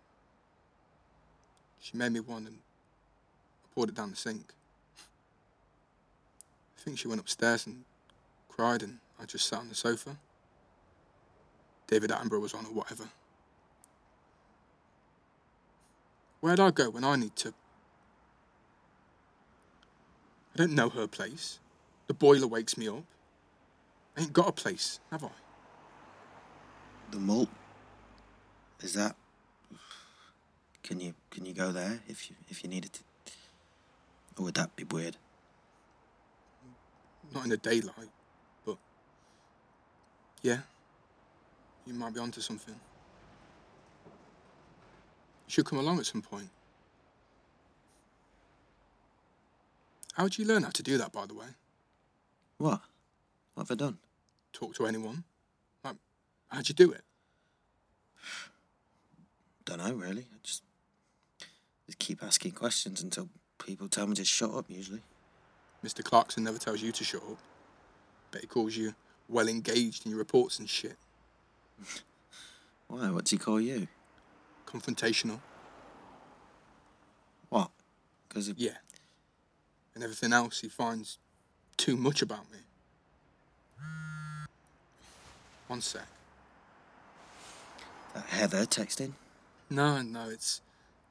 She 1.90 1.96
made 1.96 2.12
me 2.12 2.20
one 2.20 2.46
and 2.46 2.58
I 3.64 3.74
poured 3.74 3.88
it 3.88 3.94
down 3.94 4.10
the 4.10 4.16
sink. 4.16 4.52
I 6.76 6.80
think 6.82 6.98
she 6.98 7.08
went 7.08 7.20
upstairs 7.20 7.66
and 7.66 7.84
cried 8.50 8.82
and 8.82 8.98
I 9.18 9.24
just 9.24 9.48
sat 9.48 9.60
on 9.60 9.70
the 9.70 9.74
sofa. 9.74 10.18
David 11.86 12.10
Attenborough 12.10 12.42
was 12.42 12.52
on 12.52 12.66
or 12.66 12.72
whatever. 12.72 13.04
Where'd 16.40 16.60
I 16.60 16.72
go 16.72 16.90
when 16.90 17.04
I 17.04 17.16
need 17.16 17.34
to? 17.36 17.54
I 20.54 20.58
don't 20.58 20.74
know 20.74 20.90
her 20.90 21.06
place. 21.06 21.58
The 22.06 22.12
boiler 22.12 22.48
wakes 22.48 22.76
me 22.76 22.88
up. 22.88 23.04
I 24.14 24.22
ain't 24.22 24.34
got 24.34 24.48
a 24.48 24.52
place, 24.52 25.00
have 25.10 25.24
I? 25.24 25.30
the 27.10 27.18
malt. 27.18 27.48
Is 28.82 28.92
that? 28.92 29.16
Can 30.88 31.00
you 31.00 31.12
can 31.30 31.44
you 31.44 31.52
go 31.52 31.70
there 31.70 32.00
if 32.08 32.30
you 32.30 32.36
if 32.48 32.64
you 32.64 32.70
needed 32.70 32.94
to? 32.94 33.00
Or 34.38 34.44
would 34.46 34.54
that 34.54 34.74
be 34.74 34.84
weird? 34.84 35.18
Not 37.34 37.44
in 37.44 37.50
the 37.50 37.58
daylight, 37.58 38.08
but 38.64 38.78
yeah, 40.40 40.60
you 41.84 41.92
might 41.92 42.14
be 42.14 42.20
onto 42.20 42.40
something. 42.40 42.74
You 45.46 45.50
should 45.50 45.66
come 45.66 45.78
along 45.78 45.98
at 45.98 46.06
some 46.06 46.22
point. 46.22 46.48
How'd 50.14 50.38
you 50.38 50.46
learn 50.46 50.62
how 50.62 50.70
to 50.70 50.82
do 50.82 50.96
that, 50.96 51.12
by 51.12 51.26
the 51.26 51.34
way? 51.34 51.48
What? 52.56 52.80
What 53.52 53.68
have 53.68 53.70
I 53.72 53.74
done? 53.74 53.98
Talk 54.54 54.74
to 54.76 54.86
anyone? 54.86 55.24
Like, 55.84 55.96
how'd 56.48 56.66
you 56.66 56.74
do 56.74 56.92
it? 56.92 57.02
Don't 59.66 59.78
know 59.78 59.92
really. 59.92 60.22
I 60.32 60.38
just 60.42 60.62
just 61.88 61.98
keep 61.98 62.22
asking 62.22 62.52
questions 62.52 63.02
until 63.02 63.28
people 63.64 63.88
tell 63.88 64.06
me 64.06 64.14
to 64.14 64.24
shut 64.24 64.54
up. 64.54 64.66
Usually. 64.68 65.00
Mr. 65.84 66.04
Clarkson 66.04 66.44
never 66.44 66.58
tells 66.58 66.82
you 66.82 66.92
to 66.92 67.04
shut 67.04 67.22
up. 67.22 67.38
but 68.30 68.42
he 68.42 68.46
calls 68.46 68.76
you 68.76 68.94
well 69.28 69.48
engaged 69.48 70.04
in 70.04 70.10
your 70.10 70.18
reports 70.18 70.58
and 70.58 70.68
shit. 70.68 70.96
Why? 72.88 73.10
What's 73.10 73.30
he 73.30 73.38
call 73.38 73.60
you? 73.60 73.88
Confrontational. 74.66 75.40
What? 77.48 77.70
Because 78.28 78.52
Yeah. 78.56 78.76
And 79.94 80.04
everything 80.04 80.32
else 80.32 80.60
he 80.60 80.68
finds 80.68 81.18
too 81.76 81.96
much 81.96 82.20
about 82.22 82.50
me. 82.52 82.58
One 85.68 85.80
sec. 85.80 86.06
that 88.14 88.24
Heather 88.26 88.64
texting. 88.66 89.12
No, 89.70 90.02
no, 90.02 90.28
it's 90.30 90.60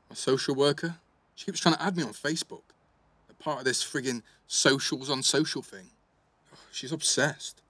my 0.10 0.16
social 0.16 0.56
worker. 0.56 0.96
She 1.36 1.46
keeps 1.46 1.60
trying 1.60 1.76
to 1.76 1.82
add 1.82 1.96
me 1.96 2.04
on 2.04 2.14
Facebook. 2.14 2.64
A 3.30 3.34
part 3.44 3.60
of 3.60 3.66
this 3.66 3.84
friggin' 3.84 4.24
socials 4.48 5.10
on 5.10 5.24
social 5.24 5.62
thing. 5.62 5.90
Oh, 6.54 6.58
she's 6.72 6.92
obsessed. 6.92 7.62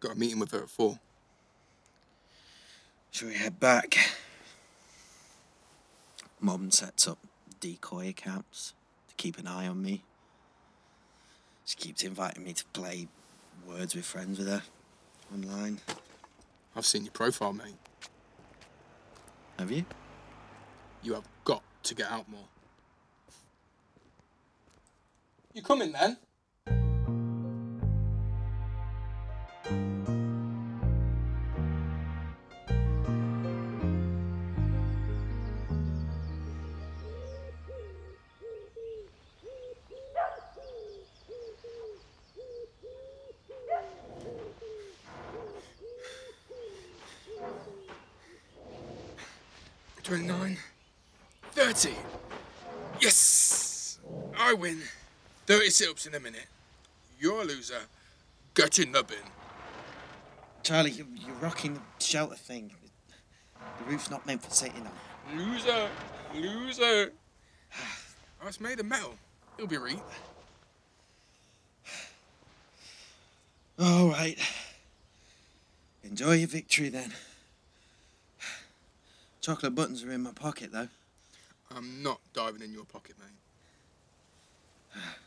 Got 0.00 0.12
a 0.12 0.14
meeting 0.14 0.38
with 0.38 0.52
her 0.52 0.62
at 0.62 0.70
four. 0.70 0.98
Shall 3.10 3.28
we 3.28 3.34
head 3.34 3.60
back? 3.60 3.98
Mom 6.40 6.70
sets 6.70 7.06
up 7.06 7.18
decoy 7.60 8.08
accounts 8.08 8.72
to 9.08 9.14
keep 9.16 9.38
an 9.38 9.46
eye 9.46 9.66
on 9.66 9.82
me. 9.82 10.02
She 11.66 11.76
keeps 11.76 12.02
inviting 12.02 12.44
me 12.44 12.54
to 12.54 12.64
play 12.72 13.08
Words 13.68 13.94
with 13.94 14.06
Friends 14.06 14.38
with 14.38 14.48
her 14.48 14.62
online. 15.32 15.80
I've 16.74 16.86
seen 16.86 17.04
your 17.04 17.12
profile, 17.12 17.52
mate. 17.52 17.76
Have 19.58 19.70
you? 19.70 19.84
You 21.02 21.14
have 21.14 21.28
got 21.44 21.62
to 21.84 21.94
get 21.94 22.10
out 22.10 22.28
more. 22.28 22.48
You 25.54 25.62
coming 25.62 25.92
then? 25.92 26.16
Sit-ups 55.80 56.04
in 56.04 56.14
a 56.14 56.20
minute. 56.20 56.44
You're 57.18 57.40
a 57.40 57.44
loser. 57.44 57.80
Get 58.52 58.78
in 58.78 58.92
the 58.92 59.02
bin. 59.02 59.16
Charlie, 60.62 60.90
you- 60.90 61.08
you're 61.16 61.34
rocking 61.36 61.72
the 61.72 61.80
shelter 62.04 62.34
thing. 62.36 62.74
The 63.78 63.84
roof's 63.84 64.10
not 64.10 64.26
meant 64.26 64.42
for 64.44 64.50
sitting 64.50 64.86
on. 64.86 65.38
Loser. 65.38 65.90
Loser. 66.34 67.12
Oh, 68.42 68.48
it's 68.48 68.58
made 68.58 68.80
of 68.80 68.86
metal. 68.86 69.18
It'll 69.58 69.68
be 69.68 69.76
right. 69.76 70.02
All 73.78 74.08
right. 74.08 74.38
Enjoy 76.02 76.32
your 76.32 76.48
victory 76.48 76.88
then. 76.88 77.12
Chocolate 79.42 79.74
buttons 79.74 80.02
are 80.04 80.10
in 80.10 80.22
my 80.22 80.32
pocket 80.32 80.72
though. 80.72 80.88
I'm 81.70 82.02
not 82.02 82.20
diving 82.32 82.62
in 82.62 82.72
your 82.72 82.86
pocket, 82.86 83.16
mate. 84.94 85.02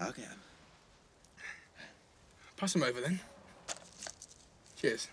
I'll 0.00 0.12
get 0.12 0.24
'em. 0.24 0.40
Pass 2.56 2.72
them 2.72 2.82
over 2.82 3.00
then. 3.00 3.20
Cheers. 4.76 5.08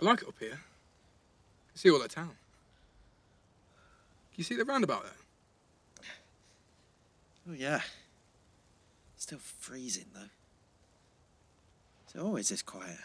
I 0.00 0.04
like 0.04 0.22
it 0.22 0.28
up 0.28 0.34
here. 0.38 0.52
I 0.52 1.68
can 1.72 1.76
see 1.76 1.90
all 1.90 1.98
the 1.98 2.08
town. 2.08 2.28
Can 2.28 2.36
you 4.36 4.44
see 4.44 4.56
the 4.56 4.64
roundabout 4.64 5.04
there? 5.04 5.12
Oh 7.48 7.54
yeah. 7.54 7.80
Still 9.16 9.38
freezing 9.38 10.06
though. 10.14 10.28
It's 12.04 12.16
always 12.16 12.48
this 12.48 12.62
quiet. 12.62 12.98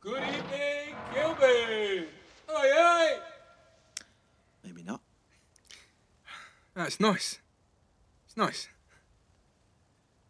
Good 0.00 0.22
evening, 0.22 0.96
Gilby. 1.14 2.08
Oi, 2.50 2.50
oi. 2.50 3.31
Maybe 4.64 4.82
not. 4.82 5.00
That's 6.74 7.00
nice. 7.00 7.38
It's 8.26 8.36
nice. 8.36 8.68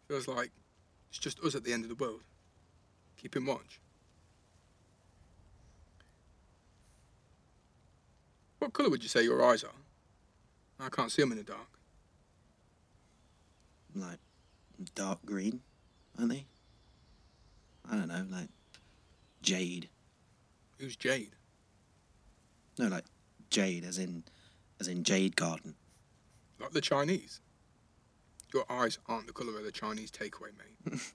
Feels 0.07 0.27
like 0.27 0.51
it's 1.09 1.19
just 1.19 1.39
us 1.39 1.55
at 1.55 1.63
the 1.63 1.73
end 1.73 1.85
of 1.85 1.89
the 1.89 1.95
world. 1.95 2.21
Keeping 3.17 3.45
watch. 3.45 3.79
What 8.59 8.73
colour 8.73 8.89
would 8.89 9.03
you 9.03 9.09
say 9.09 9.23
your 9.23 9.43
eyes 9.43 9.63
are? 9.63 9.69
I 10.79 10.89
can't 10.89 11.11
see 11.11 11.21
them 11.21 11.31
in 11.31 11.37
the 11.37 11.43
dark. 11.43 11.67
Like 13.95 14.19
dark 14.95 15.19
green, 15.25 15.61
aren't 16.17 16.31
they? 16.31 16.45
I 17.89 17.95
don't 17.95 18.07
know, 18.07 18.25
like 18.31 18.49
jade. 19.41 19.89
Who's 20.79 20.95
Jade? 20.95 21.31
No, 22.77 22.87
like 22.87 23.05
jade 23.53 23.85
as 23.85 23.97
in 23.97 24.23
as 24.79 24.87
in 24.87 25.03
jade 25.03 25.35
garden. 25.35 25.75
Like 26.59 26.71
the 26.71 26.81
Chinese? 26.81 27.39
Your 28.53 28.65
eyes 28.69 28.97
aren't 29.07 29.27
the 29.27 29.33
colour 29.33 29.57
of 29.57 29.63
the 29.63 29.71
Chinese 29.71 30.11
takeaway, 30.11 30.51
mate. 30.57 30.99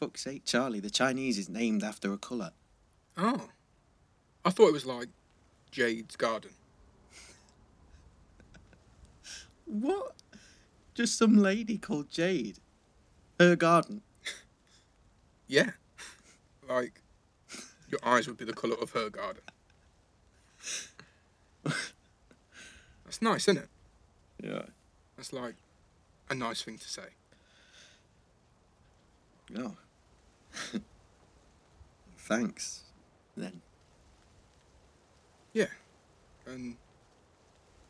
Fuck's 0.00 0.22
sake, 0.22 0.44
Charlie, 0.44 0.80
the 0.80 0.90
Chinese 0.90 1.38
is 1.38 1.48
named 1.48 1.82
after 1.82 2.12
a 2.12 2.18
colour. 2.18 2.52
Oh. 3.16 3.48
I 4.44 4.50
thought 4.50 4.68
it 4.68 4.72
was 4.72 4.86
like 4.86 5.08
Jade's 5.70 6.16
garden. 6.16 6.50
What? 9.66 10.14
Just 10.94 11.18
some 11.18 11.36
lady 11.36 11.76
called 11.76 12.08
Jade. 12.10 12.58
Her 13.38 13.54
garden. 13.54 14.02
Yeah. 15.50 15.70
Like, 16.68 17.00
your 17.88 18.00
eyes 18.02 18.28
would 18.28 18.36
be 18.36 18.44
the 18.44 18.52
colour 18.52 18.76
of 18.82 18.90
her 18.90 19.08
garden. 19.08 19.40
That's 23.04 23.22
nice, 23.22 23.48
isn't 23.48 23.62
it? 23.62 23.68
Yeah. 24.42 24.62
That's 25.16 25.32
like 25.32 25.54
a 26.30 26.34
nice 26.34 26.62
thing 26.62 26.78
to 26.78 26.88
say. 26.88 27.02
Oh. 29.56 29.76
Thanks. 32.18 32.82
Then. 33.36 33.62
Yeah. 35.52 35.66
And 36.46 36.76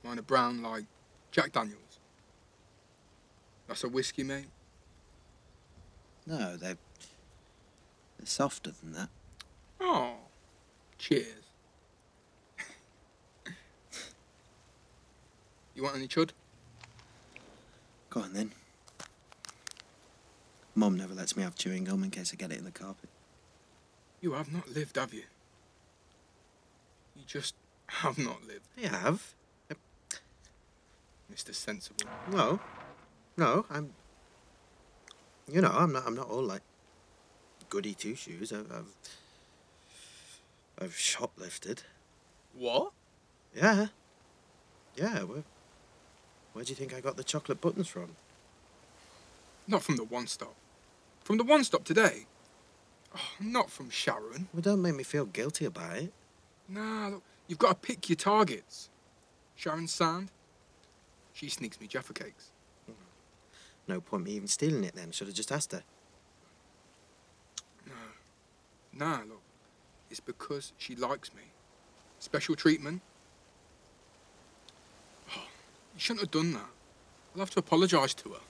mine 0.05 0.19
are 0.19 0.23
brown 0.23 0.63
like 0.63 0.85
Jack 1.31 1.53
Daniels. 1.53 2.01
That's 3.67 3.85
a 3.85 3.89
whiskey, 3.89 4.25
mate. 4.25 4.47
No, 6.27 6.57
they're 6.57 6.79
they're 8.19 8.27
softer 8.27 8.71
than 8.71 8.93
that. 8.93 9.09
Oh. 9.81 10.15
Cheers. 10.99 11.48
You 15.79 15.85
want 15.85 15.95
any 15.95 16.09
chud? 16.09 16.31
Go 18.11 18.21
on 18.23 18.33
then. 18.33 18.51
Mum 20.75 20.97
never 20.97 21.15
lets 21.15 21.37
me 21.37 21.45
have 21.45 21.55
chewing 21.55 21.85
gum 21.85 22.03
in 22.03 22.11
case 22.11 22.33
I 22.33 22.37
get 22.37 22.51
it 22.51 22.59
in 22.59 22.65
the 22.65 22.73
carpet. 22.73 23.09
You 24.21 24.33
have 24.33 24.53
not 24.53 24.69
lived, 24.69 24.97
have 24.97 25.15
you? 25.15 25.23
You 27.15 27.23
just 27.27 27.55
have 27.87 28.19
not 28.19 28.45
lived, 28.45 28.67
I 28.77 28.97
have. 28.97 29.35
Mr. 31.33 31.55
Sensible. 31.55 32.11
No. 32.33 32.59
No, 33.37 33.65
I'm. 33.71 33.93
You 35.47 35.61
know, 35.61 35.71
I'm 35.71 35.93
not. 35.93 36.05
I'm 36.07 36.17
not 36.17 36.29
all 36.29 36.43
like 36.43 36.63
goody 37.69 37.95
two 37.95 38.17
shoes. 38.17 38.53
I've, 38.53 38.73
I've. 38.73 38.95
I've 40.81 40.95
shoplifted. 40.95 41.83
What? 42.55 42.93
Yeah. 43.55 43.87
Yeah. 44.97 45.23
Where, 45.23 45.45
where 46.53 46.65
do 46.65 46.71
you 46.71 46.77
think 46.77 46.95
I 46.95 47.01
got 47.01 47.17
the 47.17 47.25
chocolate 47.25 47.61
buttons 47.61 47.89
from? 47.89 48.17
Not 49.67 49.83
from 49.83 49.97
the 49.97 50.05
one 50.05 50.27
stop. 50.27 50.55
From 51.23 51.37
the 51.37 51.45
one 51.45 51.65
stop 51.65 51.85
today? 51.85 52.27
Oh, 53.15 53.21
not 53.41 53.71
from 53.71 53.91
Sharon. 53.91 54.49
Well, 54.53 54.63
don't 54.63 54.83
make 54.83 54.95
me 54.95 55.05
feel 55.05 55.27
guilty 55.27 55.65
about 55.65 55.97
it. 55.97 56.13
Nah, 56.69 57.09
look, 57.09 57.23
you've 57.47 57.59
got 57.59 57.69
to 57.69 57.75
pick 57.75 58.09
your 58.09 58.17
targets. 58.17 58.89
Sharon 59.57 59.87
Sand. 59.87 60.31
She 61.33 61.49
sneaks 61.49 61.81
me 61.81 61.87
Jaffa 61.87 62.13
cakes. 62.13 62.51
No 63.87 64.01
point 64.01 64.25
me 64.25 64.33
even 64.33 64.49
stealing 64.49 64.85
it 64.85 64.95
then. 64.95 65.13
Should 65.13 65.29
have 65.29 65.37
just 65.37 65.51
asked 65.51 65.73
her. 65.73 65.83
No. 67.87 67.93
Nah, 68.93 69.21
look, 69.29 69.41
it's 70.11 70.21
because 70.21 70.73
she 70.77 70.95
likes 70.95 71.35
me. 71.35 71.43
Special 72.19 72.55
treatment. 72.55 73.01
You 75.99 76.03
shouldn't 76.03 76.21
have 76.21 76.31
done 76.31 76.53
that. 76.53 76.71
I'll 77.35 77.41
have 77.41 77.51
to 77.51 77.59
apologise 77.59 78.15
to 78.15 78.29
her. 78.29 78.41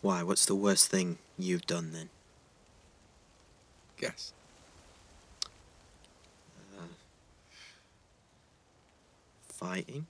Why? 0.00 0.22
What's 0.22 0.46
the 0.46 0.54
worst 0.54 0.90
thing 0.90 1.18
you've 1.38 1.66
done 1.66 1.92
then? 1.92 2.08
Guess. 3.98 4.32
Uh, 6.78 6.84
fighting? 9.50 10.06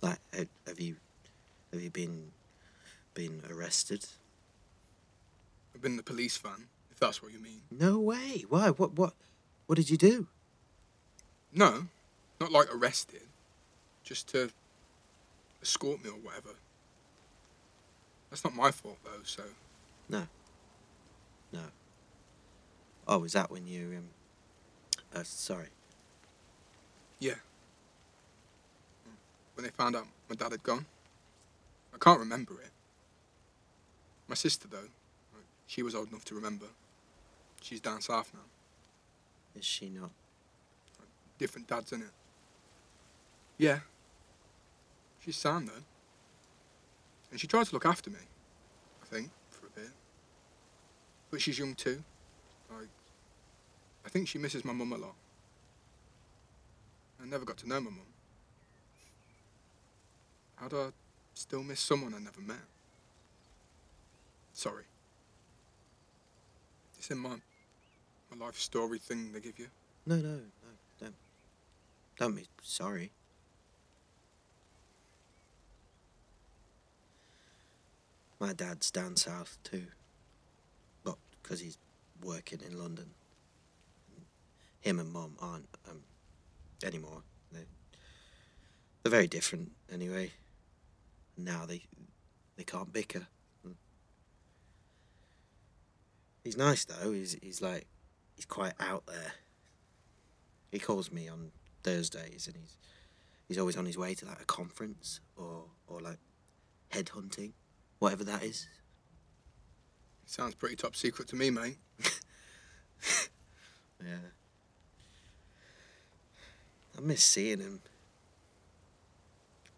Like, 0.00 0.20
have 0.66 0.80
you, 0.80 0.96
have 1.70 1.82
you 1.82 1.90
been, 1.90 2.30
been 3.12 3.42
arrested? 3.50 4.06
I've 5.74 5.82
been 5.82 5.98
the 5.98 6.02
police 6.02 6.38
fan, 6.38 6.68
if 6.90 6.98
that's 6.98 7.22
what 7.22 7.30
you 7.30 7.40
mean. 7.40 7.60
No 7.70 7.98
way. 7.98 8.46
Why? 8.48 8.70
What? 8.70 8.94
What? 8.94 9.12
What 9.70 9.76
did 9.76 9.88
you 9.88 9.96
do? 9.96 10.26
No, 11.52 11.86
not 12.40 12.50
like 12.50 12.74
arrested. 12.74 13.22
Just 14.02 14.26
to 14.30 14.50
escort 15.62 16.02
me 16.02 16.10
or 16.10 16.14
whatever. 16.14 16.56
That's 18.28 18.42
not 18.42 18.52
my 18.52 18.72
fault 18.72 18.98
though, 19.04 19.22
so 19.22 19.44
No. 20.08 20.26
No. 21.52 21.60
Oh, 23.06 23.22
is 23.22 23.34
that 23.34 23.48
when 23.48 23.68
you 23.68 23.98
um, 23.98 24.08
Uh, 25.14 25.22
sorry. 25.22 25.68
Yeah. 27.20 27.38
When 29.54 29.62
they 29.62 29.70
found 29.70 29.94
out 29.94 30.08
my 30.28 30.34
dad 30.34 30.50
had 30.50 30.64
gone. 30.64 30.84
I 31.94 31.98
can't 31.98 32.18
remember 32.18 32.54
it. 32.54 32.72
My 34.26 34.34
sister, 34.34 34.66
though, 34.66 34.88
she 35.68 35.84
was 35.84 35.94
old 35.94 36.08
enough 36.08 36.24
to 36.24 36.34
remember. 36.34 36.66
She's 37.62 37.80
down 37.80 38.00
south 38.00 38.32
now. 38.34 38.40
Is 39.56 39.64
she 39.64 39.88
not? 39.88 40.10
Different 41.38 41.66
dads, 41.66 41.90
innit? 41.90 42.10
Yeah. 43.58 43.80
She's 45.20 45.36
sound, 45.36 45.68
though. 45.68 45.84
And 47.30 47.40
she 47.40 47.46
tried 47.46 47.66
to 47.66 47.74
look 47.74 47.86
after 47.86 48.10
me, 48.10 48.18
I 49.02 49.06
think, 49.06 49.30
for 49.50 49.66
a 49.66 49.70
bit. 49.70 49.90
But 51.30 51.40
she's 51.40 51.58
young, 51.58 51.74
too. 51.74 52.02
Like, 52.70 52.88
I 54.04 54.08
think 54.08 54.28
she 54.28 54.38
misses 54.38 54.64
my 54.64 54.72
mum 54.72 54.92
a 54.92 54.96
lot. 54.96 55.14
I 57.22 57.26
never 57.26 57.44
got 57.44 57.58
to 57.58 57.68
know 57.68 57.80
my 57.80 57.90
mum. 57.90 58.06
How 60.56 60.68
do 60.68 60.78
I 60.78 60.88
still 61.34 61.62
miss 61.62 61.80
someone 61.80 62.14
I 62.14 62.18
never 62.18 62.40
met? 62.40 62.56
Sorry. 64.52 64.84
It's 66.98 67.10
in 67.10 67.18
my, 67.18 67.36
my 68.30 68.46
life 68.46 68.56
story 68.56 68.98
thing 68.98 69.32
they 69.32 69.40
give 69.40 69.58
you. 69.58 69.66
No, 70.06 70.16
no, 70.16 70.28
no. 70.28 70.40
Don't. 71.00 71.14
Don't 72.18 72.36
be 72.36 72.46
sorry. 72.62 73.10
My 78.38 78.52
dad's 78.52 78.90
down 78.90 79.16
south 79.16 79.58
too. 79.62 79.86
But 81.04 81.16
because 81.42 81.60
he's 81.60 81.78
working 82.22 82.60
in 82.66 82.78
London. 82.78 83.10
Him 84.80 84.98
and 84.98 85.12
mom 85.12 85.36
aren't 85.40 85.68
um, 85.88 86.00
anymore. 86.82 87.22
They're, 87.52 87.66
they're 89.02 89.10
very 89.10 89.26
different 89.26 89.72
anyway. 89.92 90.30
Now 91.36 91.66
they 91.66 91.82
they 92.56 92.64
can't 92.64 92.92
bicker. 92.92 93.26
He's 96.42 96.56
nice 96.56 96.84
though. 96.84 97.12
He's 97.12 97.36
he's 97.42 97.60
like 97.60 97.86
he's 98.40 98.46
quite 98.46 98.72
out 98.80 99.04
there. 99.04 99.32
He 100.72 100.78
calls 100.78 101.12
me 101.12 101.28
on 101.28 101.50
Thursdays 101.82 102.46
and 102.46 102.56
he's 102.56 102.78
he's 103.48 103.58
always 103.58 103.76
on 103.76 103.84
his 103.84 103.98
way 103.98 104.14
to 104.14 104.24
like 104.24 104.40
a 104.40 104.46
conference 104.46 105.20
or 105.36 105.64
or 105.86 106.00
like 106.00 106.16
headhunting, 106.90 107.52
whatever 107.98 108.24
that 108.24 108.42
is. 108.42 108.66
Sounds 110.24 110.54
pretty 110.54 110.76
top 110.76 110.96
secret 110.96 111.28
to 111.28 111.36
me, 111.36 111.50
mate. 111.50 111.76
Yeah. 114.02 114.30
I 116.96 117.00
miss 117.02 117.22
seeing 117.22 117.60
him. 117.60 117.80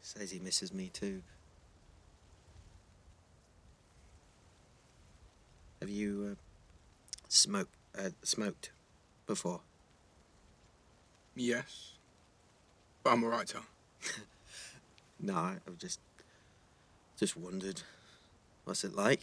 Says 0.00 0.30
he 0.30 0.38
misses 0.38 0.72
me 0.72 0.90
too. 0.92 1.22
Have 5.80 5.90
you 5.90 6.28
uh, 6.30 6.34
smoked 7.28 7.74
uh, 7.98 8.10
smoked 8.22 8.70
before? 9.26 9.60
Yes. 11.34 11.92
But 13.02 13.10
I'm 13.10 13.24
alright, 13.24 13.46
Tom. 13.48 13.64
No, 15.20 15.36
I've 15.36 15.78
just 15.78 16.00
just 17.16 17.36
wondered. 17.36 17.82
What's 18.64 18.84
it 18.84 18.94
like? 18.94 19.20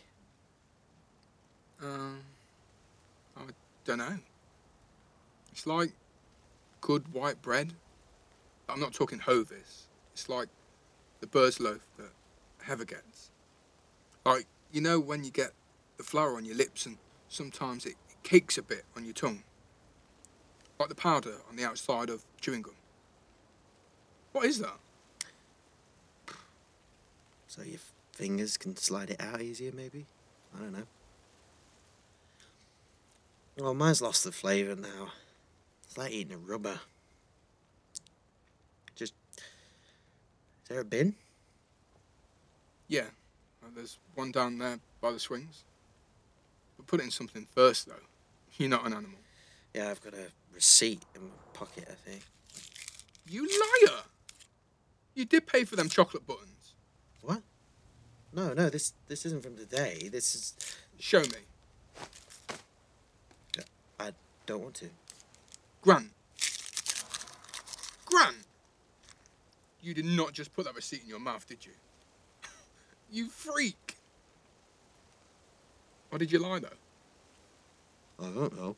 Um, 1.81 2.19
I 3.37 3.41
don't 3.85 3.97
know. 3.97 4.17
It's 5.51 5.65
like 5.65 5.91
good 6.81 7.13
white 7.13 7.41
bread. 7.41 7.73
I'm 8.67 8.79
not 8.79 8.93
talking 8.93 9.19
Hovis. 9.19 9.87
It's 10.13 10.29
like 10.29 10.47
the 11.19 11.27
bird's 11.27 11.59
loaf 11.59 11.85
that 11.97 12.11
Heather 12.61 12.85
gets. 12.85 13.31
Like, 14.25 14.45
you 14.71 14.81
know 14.81 14.99
when 14.99 15.23
you 15.23 15.31
get 15.31 15.51
the 15.97 16.03
flour 16.03 16.35
on 16.35 16.45
your 16.45 16.55
lips 16.55 16.85
and 16.85 16.97
sometimes 17.27 17.85
it 17.85 17.95
cakes 18.23 18.57
a 18.57 18.61
bit 18.61 18.85
on 18.95 19.05
your 19.05 19.13
tongue? 19.13 19.43
Like 20.79 20.89
the 20.89 20.95
powder 20.95 21.35
on 21.49 21.55
the 21.55 21.65
outside 21.65 22.09
of 22.09 22.23
chewing 22.39 22.61
gum. 22.61 22.75
What 24.31 24.45
is 24.45 24.59
that? 24.59 24.77
So 27.47 27.63
your 27.63 27.79
fingers 28.13 28.57
can 28.57 28.75
slide 28.77 29.09
it 29.09 29.19
out 29.19 29.41
easier, 29.41 29.71
maybe? 29.71 30.05
I 30.55 30.59
don't 30.59 30.71
know. 30.71 30.87
Well, 33.57 33.73
mine's 33.73 34.01
lost 34.01 34.23
the 34.23 34.31
flavour 34.31 34.75
now. 34.75 35.09
It's 35.83 35.97
like 35.97 36.11
eating 36.11 36.33
a 36.33 36.37
rubber. 36.37 36.79
Just. 38.95 39.13
Is 39.37 40.69
there 40.69 40.79
a 40.79 40.85
bin? 40.85 41.15
Yeah, 42.87 43.07
there's 43.75 43.97
one 44.15 44.31
down 44.31 44.57
there 44.59 44.79
by 45.01 45.11
the 45.11 45.19
swings. 45.19 45.63
But 46.77 46.87
put 46.87 46.99
it 46.99 47.03
in 47.03 47.11
something 47.11 47.47
first, 47.53 47.87
though. 47.87 48.08
You're 48.59 48.69
not 48.69 48.85
an 48.85 48.91
animal. 48.91 49.17
Yeah, 49.73 49.89
I've 49.89 50.01
got 50.01 50.13
a 50.13 50.27
receipt 50.53 51.01
in 51.15 51.23
my 51.23 51.29
pocket, 51.53 51.85
I 51.89 51.93
think. 51.93 52.21
You 53.27 53.47
liar! 53.47 54.01
You 55.15 55.23
did 55.23 55.47
pay 55.47 55.63
for 55.63 55.77
them 55.77 55.87
chocolate 55.87 56.27
buttons. 56.27 56.73
What? 57.21 57.41
No, 58.33 58.53
no, 58.53 58.69
this 58.69 58.93
this 59.07 59.25
isn't 59.25 59.43
from 59.43 59.55
today. 59.55 60.09
This 60.11 60.35
is. 60.35 60.53
Show 60.99 61.21
me. 61.21 61.39
I 63.97 64.11
don't 64.45 64.61
want 64.61 64.75
to. 64.75 64.89
Grant. 65.81 66.11
Grant! 68.05 68.35
You 69.81 69.93
did 69.93 70.05
not 70.05 70.33
just 70.33 70.53
put 70.53 70.65
that 70.65 70.75
receipt 70.75 71.03
in 71.03 71.09
your 71.09 71.19
mouth, 71.19 71.47
did 71.47 71.65
you? 71.65 71.71
you 73.11 73.29
freak! 73.29 73.95
Why 76.09 76.17
did 76.17 76.31
you 76.31 76.39
lie, 76.39 76.59
though? 76.59 76.67
I 78.21 78.25
don't 78.25 78.55
know. 78.57 78.75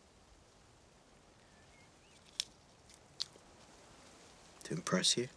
To 4.65 4.73
impress 4.73 5.17
you? 5.17 5.27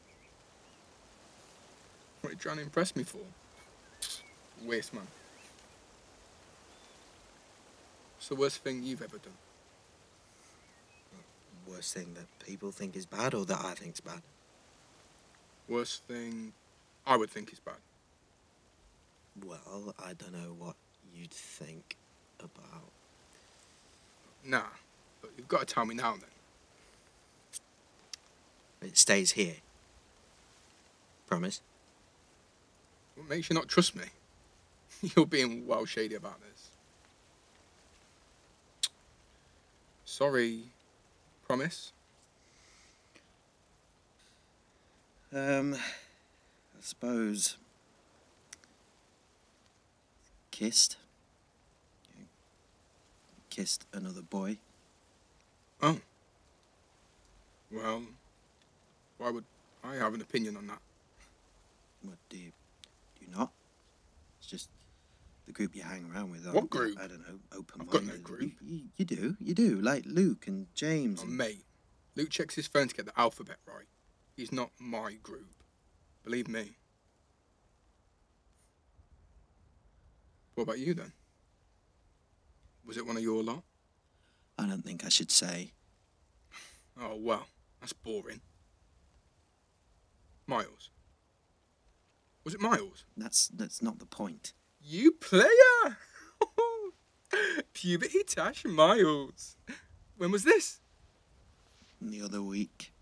What 2.21 2.31
are 2.31 2.33
you 2.33 2.39
trying 2.39 2.57
to 2.57 2.63
impress 2.63 2.95
me 2.95 3.05
for? 3.05 3.19
Waste, 4.65 4.93
man. 4.95 5.07
What's 8.17 8.29
the 8.29 8.37
worst 8.37 8.59
thing 8.63 8.83
you've 8.83 9.03
ever 9.03 9.19
done? 9.19 9.33
Hmm. 11.13 11.73
Worst 11.73 11.95
thing 11.95 12.15
that 12.15 12.47
people 12.47 12.73
think 12.73 12.97
is 12.97 13.07
bad 13.07 13.35
or 13.35 13.45
that 13.47 13.65
I 13.65 13.73
think's 13.73 14.01
bad? 14.01 14.23
Worst 15.69 16.05
thing 16.05 16.53
I 17.07 17.17
would 17.17 17.31
think 17.31 17.53
is 17.53 17.61
bad. 17.61 17.77
Well, 19.45 19.95
I 19.99 20.13
don't 20.15 20.33
know 20.33 20.55
what 20.59 20.77
you'd 21.15 21.31
think 21.31 21.97
about. 22.39 22.91
Nah, 24.45 24.63
but 25.23 25.31
you've 25.37 25.49
got 25.49 25.67
to 25.67 25.75
tell 25.75 25.87
me 25.87 25.95
now 25.95 26.13
then. 26.13 26.31
It 28.89 28.99
stays 28.99 29.33
here. 29.33 29.57
Promise? 31.27 31.63
What 33.17 33.29
makes 33.29 33.49
you 33.49 33.55
not 33.55 33.69
trust 33.69 33.97
me? 33.97 34.05
You're 35.17 35.27
being 35.27 35.67
well 35.67 35.87
shady 35.87 36.15
about 36.15 36.41
this. 36.43 36.69
Sorry. 40.05 40.65
Promise? 41.47 41.93
Um, 45.33 45.75
I 45.75 46.81
suppose. 46.81 47.57
Kissed. 50.51 50.97
Kissed 53.55 53.87
another 53.93 54.21
boy. 54.23 54.59
Oh. 55.81 56.01
Well, 57.71 58.03
why 59.19 59.31
would 59.31 59.45
I 59.85 59.95
have 59.95 60.13
an 60.13 60.21
opinion 60.21 60.57
on 60.57 60.67
that? 60.67 60.81
What 62.03 62.17
do 62.29 62.37
you? 62.37 62.51
Do 63.17 63.25
you 63.25 63.37
not? 63.37 63.53
It's 64.41 64.49
just 64.49 64.71
the 65.47 65.53
group 65.53 65.77
you 65.77 65.83
hang 65.85 66.11
around 66.13 66.33
with. 66.33 66.45
What 66.53 66.69
group? 66.69 66.99
I 67.01 67.07
don't 67.07 67.21
know. 67.21 67.39
Open. 67.57 67.81
I've 67.81 67.91
got 67.91 68.03
no 68.05 68.17
group. 68.19 68.41
You, 68.43 68.51
you, 68.61 68.81
you 68.97 69.05
do. 69.05 69.37
You 69.41 69.55
do. 69.55 69.81
Like 69.81 70.03
Luke 70.05 70.49
and 70.49 70.67
James. 70.75 71.21
Oh, 71.21 71.27
and- 71.27 71.37
mate, 71.37 71.65
Luke 72.17 72.31
checks 72.31 72.57
his 72.57 72.67
phone 72.67 72.89
to 72.89 72.95
get 72.95 73.07
the 73.07 73.17
alphabet 73.17 73.59
right. 73.69 73.87
He's 74.37 74.51
not 74.51 74.71
my 74.81 75.15
group. 75.23 75.47
Believe 76.25 76.49
me. 76.49 76.73
What 80.57 80.65
about 80.65 80.81
you 80.81 80.95
then? 80.95 81.13
Was 82.87 82.97
it 82.97 83.07
one 83.07 83.17
of 83.17 83.23
your 83.23 83.43
lot? 83.43 83.63
I 84.59 84.67
don't 84.67 84.85
think 84.85 85.05
I 85.05 85.09
should 85.09 85.31
say. 85.31 85.73
Oh, 87.01 87.17
well, 87.17 87.47
that's 87.81 87.93
boring. 87.93 88.41
Miles. 90.47 90.91
Was 92.45 92.55
it 92.55 92.61
Miles? 92.61 93.05
That's 93.17 93.49
that's 93.49 93.83
not 93.83 93.99
the 93.99 94.07
point. 94.07 94.53
You 94.81 95.13
player! 95.13 95.97
Puberty 97.73 98.23
Tash 98.23 98.65
Miles. 98.65 99.57
When 100.17 100.31
was 100.31 100.45
this? 100.45 100.81
the 102.11 102.23
other 102.23 102.43
week 102.43 102.93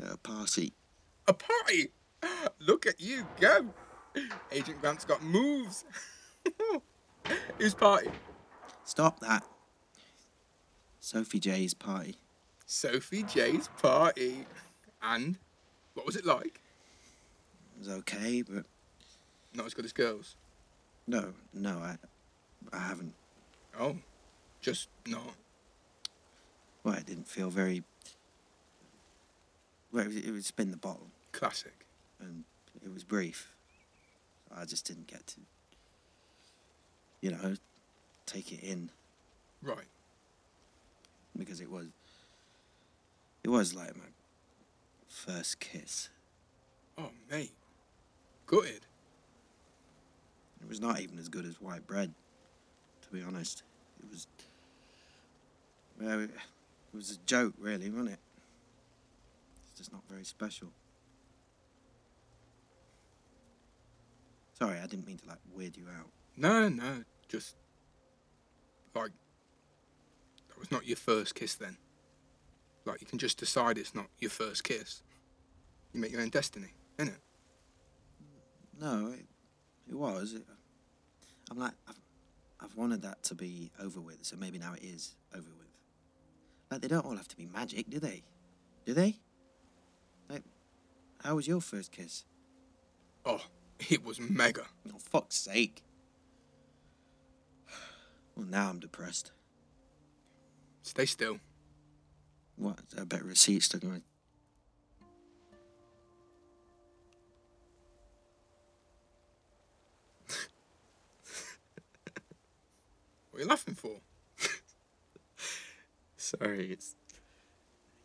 at 0.00 0.12
a 0.12 0.16
party. 0.16 0.72
A 1.28 1.32
party? 1.32 1.92
Look 2.58 2.86
at 2.86 3.00
you 3.00 3.26
go. 3.40 3.66
Agent 4.50 4.80
Grant's 4.80 5.04
got 5.04 5.22
moves. 5.22 5.84
Whose 7.58 7.74
party? 7.74 8.10
Stop 8.84 9.20
that. 9.20 9.44
Sophie 11.00 11.38
J's 11.40 11.74
party. 11.74 12.16
Sophie 12.66 13.22
J's 13.24 13.68
party. 13.82 14.46
And 15.02 15.36
what 15.94 16.06
was 16.06 16.16
it 16.16 16.24
like? 16.24 16.60
It 17.76 17.78
was 17.80 17.88
okay, 17.88 18.42
but 18.42 18.64
Not 19.54 19.66
as 19.66 19.74
good 19.74 19.84
as 19.84 19.92
girls. 19.92 20.36
no, 21.06 21.34
no, 21.52 21.78
I, 21.78 21.96
I 22.72 22.78
haven't. 22.78 23.14
Oh, 23.78 23.96
just 24.60 24.88
not. 25.06 25.34
Well, 26.84 26.94
it 26.94 27.06
didn't 27.06 27.28
feel 27.28 27.50
very. 27.50 27.82
Well, 29.92 30.04
it 30.04 30.08
was, 30.08 30.16
it 30.16 30.30
was 30.30 30.46
spin 30.46 30.70
the 30.70 30.76
bottle, 30.76 31.08
Classic. 31.32 31.86
and 32.20 32.44
it 32.84 32.92
was 32.92 33.04
brief. 33.04 33.52
I 34.56 34.64
just 34.64 34.86
didn't 34.86 35.06
get 35.06 35.26
to. 35.28 35.40
You 37.20 37.30
know, 37.32 37.54
take 38.26 38.52
it 38.52 38.60
in 38.62 38.90
Right. 39.62 39.86
because 41.36 41.60
it 41.60 41.70
was. 41.70 41.86
It 43.42 43.48
was 43.50 43.74
like 43.74 43.94
my 43.96 44.04
first 45.08 45.60
kiss. 45.60 46.08
Oh, 46.96 47.10
mate. 47.30 47.52
Gutted. 48.46 48.86
It 50.62 50.68
was 50.68 50.80
not 50.80 51.00
even 51.00 51.18
as 51.18 51.28
good 51.28 51.44
as 51.44 51.60
white 51.60 51.86
bread, 51.86 52.14
to 53.02 53.08
be 53.10 53.22
honest. 53.22 53.62
It 54.02 54.10
was. 54.10 54.26
Well, 56.00 56.20
it 56.22 56.30
was 56.94 57.10
a 57.10 57.18
joke, 57.26 57.54
really, 57.58 57.90
wasn't 57.90 58.10
it? 58.10 58.18
It's 59.70 59.78
just 59.78 59.92
not 59.92 60.02
very 60.08 60.24
special. 60.24 60.68
Sorry, 64.58 64.78
I 64.78 64.86
didn't 64.86 65.06
mean 65.06 65.18
to 65.18 65.28
like 65.28 65.38
weird 65.54 65.76
you 65.76 65.84
out. 65.98 66.08
No, 66.36 66.68
no. 66.68 67.04
Just 67.28 67.56
like 68.94 69.10
that 70.48 70.58
was 70.58 70.70
not 70.70 70.86
your 70.86 70.96
first 70.96 71.34
kiss 71.34 71.54
then. 71.54 71.76
Like 72.84 73.00
you 73.00 73.06
can 73.06 73.18
just 73.18 73.38
decide 73.38 73.78
it's 73.78 73.94
not 73.94 74.06
your 74.18 74.30
first 74.30 74.64
kiss. 74.64 75.02
You 75.92 76.00
make 76.00 76.12
your 76.12 76.20
own 76.20 76.28
destiny, 76.28 76.74
innit? 76.98 77.16
No, 78.80 79.12
it, 79.12 79.26
it 79.88 79.94
was. 79.94 80.34
It, 80.34 80.42
I'm 81.50 81.58
like, 81.58 81.72
I've, 81.88 82.00
I've 82.60 82.76
wanted 82.76 83.02
that 83.02 83.22
to 83.24 83.34
be 83.34 83.70
over 83.80 84.00
with, 84.00 84.18
so 84.22 84.36
maybe 84.36 84.58
now 84.58 84.74
it 84.74 84.82
is 84.82 85.14
over 85.34 85.48
with. 85.58 85.68
Like, 86.70 86.80
they 86.80 86.88
don't 86.88 87.04
all 87.04 87.16
have 87.16 87.28
to 87.28 87.36
be 87.36 87.46
magic, 87.46 87.88
do 87.88 88.00
they? 88.00 88.24
Do 88.84 88.94
they? 88.94 89.16
Like, 90.28 90.42
how 91.22 91.36
was 91.36 91.46
your 91.46 91.60
first 91.60 91.92
kiss? 91.92 92.24
Oh, 93.24 93.42
it 93.88 94.04
was 94.04 94.18
mega. 94.18 94.64
Oh, 94.88 94.98
fuck's 94.98 95.36
sake. 95.36 95.82
Well, 98.36 98.46
now 98.46 98.68
I'm 98.68 98.80
depressed. 98.80 99.32
Stay 100.82 101.06
still. 101.06 101.38
What? 102.56 102.78
A 102.96 103.04
better 103.04 103.24
receipt 103.24 103.62
stuck 103.62 103.82
in 103.82 103.90
my. 103.90 104.00
What 113.30 113.40
are 113.40 113.42
you 113.42 113.48
laughing 113.48 113.74
for? 113.74 113.96
Sorry, 116.16 116.70
it's. 116.70 116.94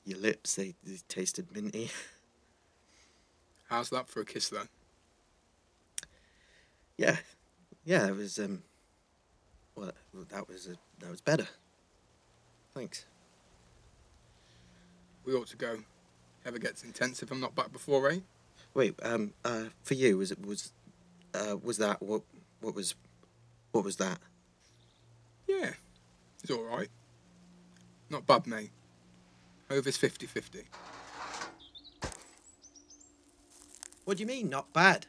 Your 0.04 0.18
lips, 0.18 0.56
they, 0.56 0.74
they 0.84 0.98
tasted 1.08 1.54
minty. 1.54 1.92
How's 3.68 3.92
that 3.92 4.08
for 4.08 4.22
a 4.22 4.26
kiss 4.26 4.50
then? 4.50 4.68
Yeah. 6.98 7.18
Yeah, 7.86 8.08
it 8.08 8.16
was, 8.16 8.40
um. 8.40 8.64
Well, 9.80 9.94
that 10.30 10.48
was, 10.50 10.68
uh, 10.68 10.76
that 11.00 11.10
was 11.10 11.22
better. 11.22 11.48
Thanks. 12.76 13.06
We 15.26 15.34
ought 15.34 15.48
to 15.48 15.56
go. 15.56 15.78
Ever 16.46 16.60
gets 16.60 16.84
intense 16.84 17.24
if 17.24 17.32
I'm 17.32 17.40
not 17.40 17.56
back 17.56 17.72
before 17.72 18.12
eight? 18.12 18.24
Wait, 18.74 19.00
um, 19.04 19.34
uh, 19.46 19.66
for 19.84 19.94
you, 19.94 20.18
was 20.18 20.32
it, 20.32 20.46
was, 20.46 20.74
uh, 21.34 21.56
was 21.64 21.78
that, 21.78 22.02
what, 22.02 22.24
what 22.60 22.76
was, 22.76 22.96
what 23.72 23.86
was 23.86 23.96
that? 23.98 24.20
Yeah, 25.48 25.72
it's 26.42 26.52
all 26.52 26.64
right. 26.64 26.90
Not 28.10 28.28
bad, 28.28 28.48
mate. 28.48 28.72
Over's 29.70 29.98
50-50. 29.98 30.64
What 34.04 34.18
do 34.18 34.24
you 34.24 34.28
mean, 34.28 34.50
not 34.50 34.74
bad? 34.74 35.06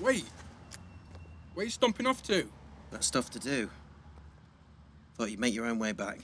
Wait! 0.00 0.24
Where 1.54 1.62
are 1.62 1.64
you 1.64 1.70
stomping 1.70 2.06
off 2.06 2.22
to? 2.24 2.48
Got 2.90 3.04
stuff 3.04 3.30
to 3.30 3.38
do. 3.38 3.70
Thought 5.16 5.30
you'd 5.30 5.40
make 5.40 5.54
your 5.54 5.66
own 5.66 5.78
way 5.78 5.92
back. 5.92 6.20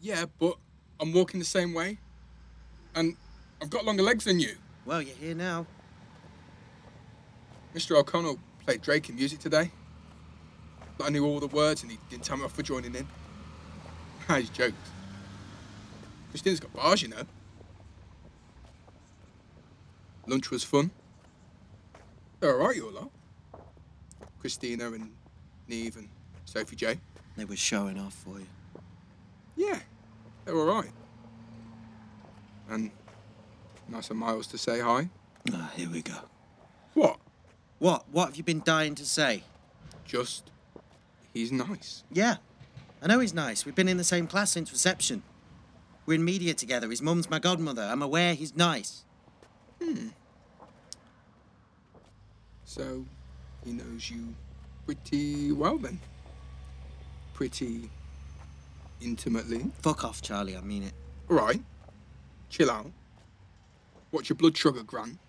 Yeah, 0.00 0.26
but 0.38 0.56
I'm 1.00 1.12
walking 1.12 1.40
the 1.40 1.46
same 1.46 1.72
way. 1.72 1.98
And 2.94 3.16
I've 3.62 3.70
got 3.70 3.84
longer 3.84 4.02
legs 4.02 4.24
than 4.24 4.38
you. 4.38 4.56
Well, 4.84 5.00
you're 5.00 5.16
here 5.16 5.34
now. 5.34 5.66
Mr. 7.74 7.96
O'Connell 7.96 8.38
played 8.64 8.82
Drake 8.82 9.08
in 9.08 9.16
music 9.16 9.38
today. 9.40 9.70
But 10.98 11.06
I 11.06 11.10
knew 11.10 11.24
all 11.24 11.40
the 11.40 11.48
words 11.48 11.82
and 11.82 11.90
he 11.90 11.98
didn't 12.08 12.24
tell 12.24 12.36
me 12.36 12.44
off 12.44 12.52
for 12.52 12.62
joining 12.62 12.94
in. 12.94 13.06
He's 14.36 14.50
jokes. 14.50 14.74
Christina's 16.30 16.60
got 16.60 16.72
bars, 16.72 17.02
you 17.02 17.08
know. 17.08 17.22
Lunch 20.26 20.50
was 20.50 20.64
fun. 20.64 20.90
They're 22.44 22.60
alright, 22.60 22.76
your 22.76 22.92
lot. 22.92 23.10
Christina 24.38 24.92
and 24.92 25.12
Neve 25.66 25.96
and 25.96 26.10
Sophie 26.44 26.76
J. 26.76 27.00
They 27.38 27.46
were 27.46 27.56
showing 27.56 27.98
off 27.98 28.12
for 28.12 28.38
you. 28.38 28.46
Yeah, 29.56 29.78
they're 30.44 30.54
alright. 30.54 30.90
And 32.68 32.90
nice 33.88 34.10
of 34.10 34.16
Miles 34.16 34.46
to 34.48 34.58
say 34.58 34.80
hi. 34.80 35.08
Ah, 35.54 35.72
here 35.74 35.88
we 35.88 36.02
go. 36.02 36.18
What? 36.92 37.18
What? 37.78 38.04
What 38.12 38.26
have 38.26 38.36
you 38.36 38.44
been 38.44 38.60
dying 38.62 38.94
to 38.96 39.06
say? 39.06 39.44
Just, 40.04 40.50
he's 41.32 41.50
nice. 41.50 42.04
Yeah, 42.12 42.36
I 43.02 43.06
know 43.06 43.20
he's 43.20 43.32
nice. 43.32 43.64
We've 43.64 43.74
been 43.74 43.88
in 43.88 43.96
the 43.96 44.04
same 44.04 44.26
class 44.26 44.50
since 44.50 44.70
reception. 44.70 45.22
We're 46.04 46.16
in 46.16 46.24
media 46.26 46.52
together. 46.52 46.90
His 46.90 47.00
mum's 47.00 47.30
my 47.30 47.38
godmother. 47.38 47.84
I'm 47.84 48.02
aware 48.02 48.34
he's 48.34 48.54
nice. 48.54 49.06
So, 52.74 53.04
he 53.64 53.70
knows 53.70 54.10
you 54.10 54.34
pretty 54.84 55.52
well 55.52 55.78
then. 55.78 56.00
Pretty 57.32 57.88
intimately. 59.00 59.70
Fuck 59.80 60.02
off, 60.02 60.20
Charlie. 60.20 60.56
I 60.56 60.60
mean 60.60 60.82
it. 60.82 60.92
Alright. 61.30 61.62
Chill 62.50 62.72
out. 62.72 62.90
What's 64.10 64.28
your 64.28 64.34
blood 64.34 64.56
sugar, 64.56 64.82
Grant? 64.82 65.20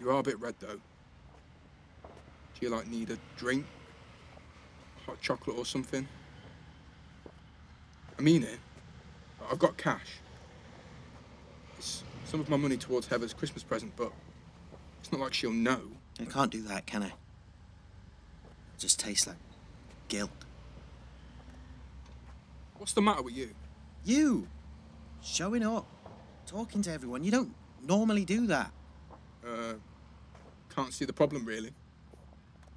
You 0.00 0.10
are 0.10 0.18
a 0.18 0.22
bit 0.24 0.40
red 0.40 0.56
though. 0.58 0.80
Do 2.02 2.60
you 2.60 2.70
like 2.70 2.88
need 2.88 3.10
a 3.10 3.18
drink? 3.36 3.64
Hot 5.06 5.20
chocolate 5.20 5.56
or 5.56 5.64
something? 5.64 6.08
I 8.18 8.22
mean 8.22 8.42
it. 8.42 8.58
I've 9.48 9.60
got 9.60 9.76
cash. 9.76 10.21
Some 12.32 12.40
of 12.40 12.48
my 12.48 12.56
money 12.56 12.78
towards 12.78 13.08
Heather's 13.08 13.34
Christmas 13.34 13.62
present, 13.62 13.92
but 13.94 14.10
it's 15.02 15.12
not 15.12 15.20
like 15.20 15.34
she'll 15.34 15.52
know. 15.52 15.82
I 16.18 16.24
can't 16.24 16.50
do 16.50 16.62
that, 16.62 16.86
can 16.86 17.02
I? 17.02 17.08
It 17.08 17.12
just 18.78 18.98
tastes 18.98 19.26
like 19.26 19.36
guilt. 20.08 20.30
What's 22.78 22.94
the 22.94 23.02
matter 23.02 23.20
with 23.20 23.36
you? 23.36 23.50
You 24.06 24.48
showing 25.22 25.62
up, 25.62 25.86
talking 26.46 26.80
to 26.80 26.90
everyone. 26.90 27.22
You 27.22 27.32
don't 27.32 27.54
normally 27.86 28.24
do 28.24 28.46
that. 28.46 28.70
Uh, 29.46 29.74
can't 30.74 30.94
see 30.94 31.04
the 31.04 31.12
problem 31.12 31.44
really. 31.44 31.72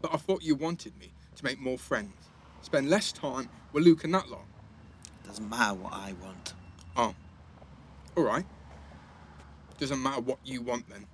But 0.02 0.14
I 0.14 0.18
thought 0.18 0.44
you 0.44 0.56
wanted 0.56 1.00
me 1.00 1.14
to 1.38 1.46
make 1.46 1.62
more 1.62 1.78
friends, 1.78 2.12
spend 2.62 2.90
less 2.90 3.14
time 3.14 3.48
with 3.72 3.86
Luke 3.86 4.04
and 4.04 4.14
that 4.16 4.30
lot. 4.30 4.44
Doesn't 5.26 5.50
matter 5.50 5.76
what 5.76 5.94
I 5.94 6.14
want. 6.22 6.54
Oh, 6.98 7.16
all 8.18 8.24
right. 8.26 8.46
Doesn't 9.78 10.02
matter 10.02 10.22
what 10.22 10.40
you 10.44 10.62
want 10.62 10.90
then. 10.90 11.06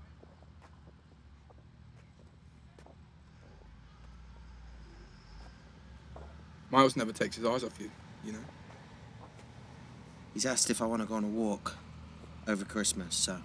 Miles 6.69 6.95
never 6.95 7.11
takes 7.11 7.35
his 7.35 7.45
eyes 7.45 7.63
off 7.63 7.79
you, 7.79 7.91
you 8.23 8.31
know. 8.31 8.39
He's 10.33 10.45
asked 10.45 10.69
if 10.69 10.81
I 10.81 10.85
want 10.85 11.01
to 11.01 11.07
go 11.07 11.15
on 11.15 11.25
a 11.25 11.27
walk 11.27 11.75
over 12.47 12.63
Christmas, 12.63 13.15
so. 13.15 13.39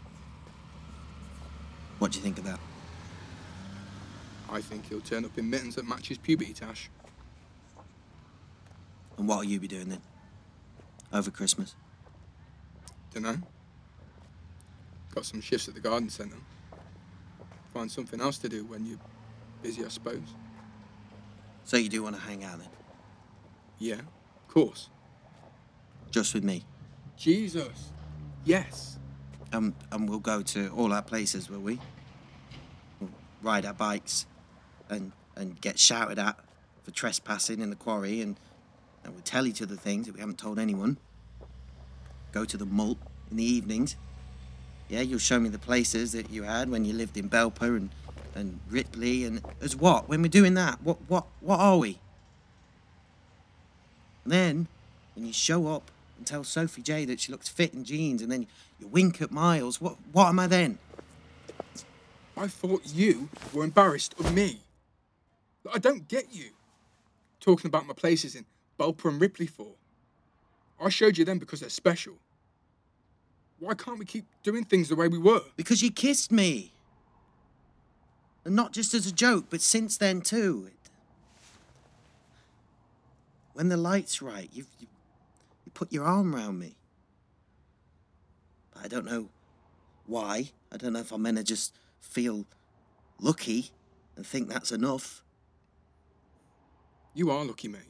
What 1.99 2.13
do 2.13 2.19
you 2.19 2.23
think 2.23 2.39
of 2.39 2.45
that? 2.45 2.61
I 4.49 4.61
think 4.61 4.89
he'll 4.89 5.01
turn 5.01 5.25
up 5.25 5.37
in 5.39 5.51
mittens 5.51 5.75
that 5.75 5.89
match 5.89 6.09
his 6.09 6.19
puberty 6.19 6.53
tash. 6.53 6.89
And 9.19 9.27
what'll 9.27 9.45
you 9.45 9.59
be 9.59 9.67
doing 9.67 9.89
then? 9.89 10.03
Over 11.13 11.31
Christmas? 11.31 11.75
Dunno. 13.13 13.39
Got 15.17 15.25
some 15.25 15.41
shifts 15.41 15.67
at 15.67 15.73
the 15.73 15.81
garden 15.81 16.11
centre. 16.11 16.37
Find 17.73 17.91
something 17.91 18.21
else 18.21 18.37
to 18.39 18.51
do 18.51 18.67
when 18.67 18.85
you're 18.85 18.99
busy, 19.63 19.83
I 19.83 19.89
suppose. 19.89 20.35
So 21.65 21.79
you 21.79 21.89
do 21.89 22.03
want 22.03 22.17
to 22.17 22.21
hang 22.21 22.45
out 22.45 22.59
then? 22.59 22.69
Yeah, 23.79 23.95
of 23.95 24.49
course. 24.49 24.91
Just 26.11 26.35
with 26.35 26.45
me? 26.45 26.65
Jesus. 27.17 27.93
Yes. 28.45 28.99
Um, 29.55 29.75
and 29.91 30.07
we'll 30.07 30.19
go 30.19 30.43
to 30.43 30.69
all 30.77 30.93
our 30.93 31.01
places, 31.01 31.49
will 31.49 31.61
we? 31.61 31.81
We'll 33.01 33.09
ride 33.43 33.65
our 33.65 33.73
bikes 33.73 34.27
and, 34.91 35.13
and 35.35 35.59
get 35.63 35.79
shouted 35.79 36.19
at 36.19 36.39
for 36.83 36.91
trespassing 36.91 37.61
in 37.61 37.71
the 37.71 37.77
quarry 37.77 38.21
and, 38.21 38.39
and 39.03 39.15
we'll 39.15 39.23
tell 39.23 39.47
each 39.47 39.63
other 39.63 39.77
things 39.77 40.09
that 40.09 40.15
we 40.15 40.21
haven't 40.21 40.39
told 40.39 40.59
anyone. 40.59 40.99
Go 42.33 42.45
to 42.45 42.59
the 42.59 42.67
malt 42.67 42.99
in 43.31 43.39
the 43.39 43.45
evenings. 43.45 43.97
Yeah, 44.89 45.01
you'll 45.01 45.19
show 45.19 45.41
me 45.41 45.49
the 45.49 45.59
places 45.59 46.13
that 46.13 46.31
you 46.31 46.45
had 46.45 46.71
when 46.71 46.85
you 46.85 46.93
lived 46.93 47.17
in 47.17 47.29
Belper 47.29 47.77
and, 47.77 47.91
and 48.35 48.61
Ripley 48.71 49.25
and 49.25 49.43
as 49.61 49.75
what? 49.75 50.09
When 50.09 50.23
we're 50.23 50.29
doing 50.29 50.55
that, 50.55 50.81
what 50.83 50.99
what 51.09 51.27
what 51.41 51.59
are 51.59 51.79
we? 51.79 51.99
And 54.25 54.33
then 54.33 54.67
when 55.15 55.27
you 55.27 55.33
show 55.33 55.69
up 55.69 55.91
and 56.19 56.27
tell 56.27 56.45
Sophie 56.45 56.83
J 56.83 57.05
that 57.07 57.21
she 57.21 57.33
looks 57.33 57.49
fit 57.49 57.75
in 57.75 57.85
jeans 57.85 58.23
and 58.23 58.31
then 58.31 58.47
you 58.79 58.87
wink 58.87 59.21
at 59.21 59.33
Miles, 59.33 59.81
what 59.81 59.97
what 60.13 60.29
am 60.29 60.39
I 60.39 60.47
then? 60.47 60.79
I 62.37 62.47
thought 62.47 62.83
you 62.95 63.29
were 63.53 63.65
embarrassed 63.65 64.15
of 64.21 64.35
me. 64.35 64.61
I 65.73 65.79
don't 65.79 66.07
get 66.07 66.33
you. 66.33 66.51
Talking 67.41 67.69
about 67.69 67.87
my 67.87 67.95
places 67.95 68.35
in 68.35 68.45
Belper 68.79 69.09
and 69.09 69.21
Ripley 69.21 69.47
for. 69.47 69.75
I 70.81 70.91
showed 70.91 71.17
you 71.17 71.25
them 71.25 71.39
because 71.39 71.61
they're 71.61 71.71
special. 71.71 72.15
Why 73.59 73.75
can't 73.75 73.99
we 73.99 74.05
keep 74.05 74.27
doing 74.43 74.65
things 74.65 74.89
the 74.89 74.97
way 74.97 75.09
we 75.09 75.19
were? 75.19 75.43
Because 75.57 75.83
you 75.83 75.91
kissed 75.91 76.31
me. 76.31 76.73
And 78.45 78.55
not 78.55 78.73
just 78.73 78.95
as 78.95 79.07
a 79.07 79.13
joke, 79.13 79.47
but 79.51 79.61
since 79.61 79.97
then 79.97 80.21
too. 80.21 80.71
When 83.55 83.69
the 83.69 83.77
light's 83.77 84.21
right, 84.21 84.51
you 84.53 84.67
you, 84.79 84.87
you 85.65 85.73
put 85.73 85.93
your 85.93 86.05
arm 86.05 86.35
around 86.35 86.59
me. 86.59 86.77
But 88.73 88.85
I 88.85 88.89
don't 88.89 89.07
know 89.07 89.31
why. 90.07 90.51
I 90.71 90.77
don't 90.77 90.93
know 90.93 91.01
if 91.01 91.11
I'm 91.11 91.23
meant 91.23 91.39
to 91.39 91.45
just 91.45 91.75
feel 92.01 92.45
lucky 93.19 93.71
and 94.15 94.27
think 94.27 94.49
that's 94.49 94.71
enough. 94.71 95.23
You 97.15 97.31
are 97.31 97.45
lucky, 97.45 97.69
mate. 97.69 97.81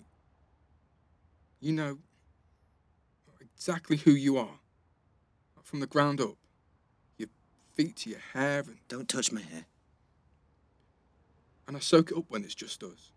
You 1.61 1.73
know 1.73 1.99
exactly 3.41 3.97
who 3.97 4.13
you 4.13 4.39
are. 4.39 4.61
From 5.67 5.81
the 5.81 5.87
ground 5.89 6.21
up. 6.21 6.37
Your 7.19 7.29
feet 7.75 7.97
to 7.97 8.11
your 8.11 8.21
hair 8.35 8.61
and, 8.61 8.77
Don't 8.87 9.09
touch 9.09 9.33
my 9.33 9.41
hair. 9.41 9.65
and 11.67 11.77
I 11.77 11.81
soak 11.81 12.13
it 12.13 12.17
up 12.17 12.27
when 12.29 12.45
it's 12.45 12.55
just 12.55 12.85
us. 12.85 13.11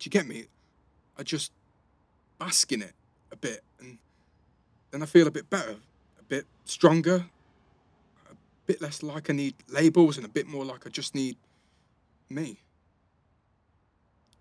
Do 0.00 0.06
you 0.06 0.10
get 0.10 0.26
me? 0.26 0.46
I 1.16 1.22
just 1.22 1.52
bask 2.40 2.72
in 2.72 2.82
it 2.82 2.94
a 3.30 3.36
bit 3.36 3.62
and 3.78 3.98
then 4.90 5.04
I 5.04 5.06
feel 5.06 5.28
a 5.28 5.30
bit 5.30 5.48
better, 5.48 5.76
a 6.18 6.22
bit 6.24 6.46
stronger, 6.64 7.26
a 8.28 8.34
bit 8.66 8.80
less 8.80 9.00
like 9.00 9.30
I 9.30 9.32
need 9.32 9.54
labels 9.68 10.16
and 10.16 10.26
a 10.26 10.28
bit 10.28 10.48
more 10.48 10.64
like 10.64 10.84
I 10.84 10.90
just 10.90 11.14
need 11.14 11.36
me. 12.28 12.58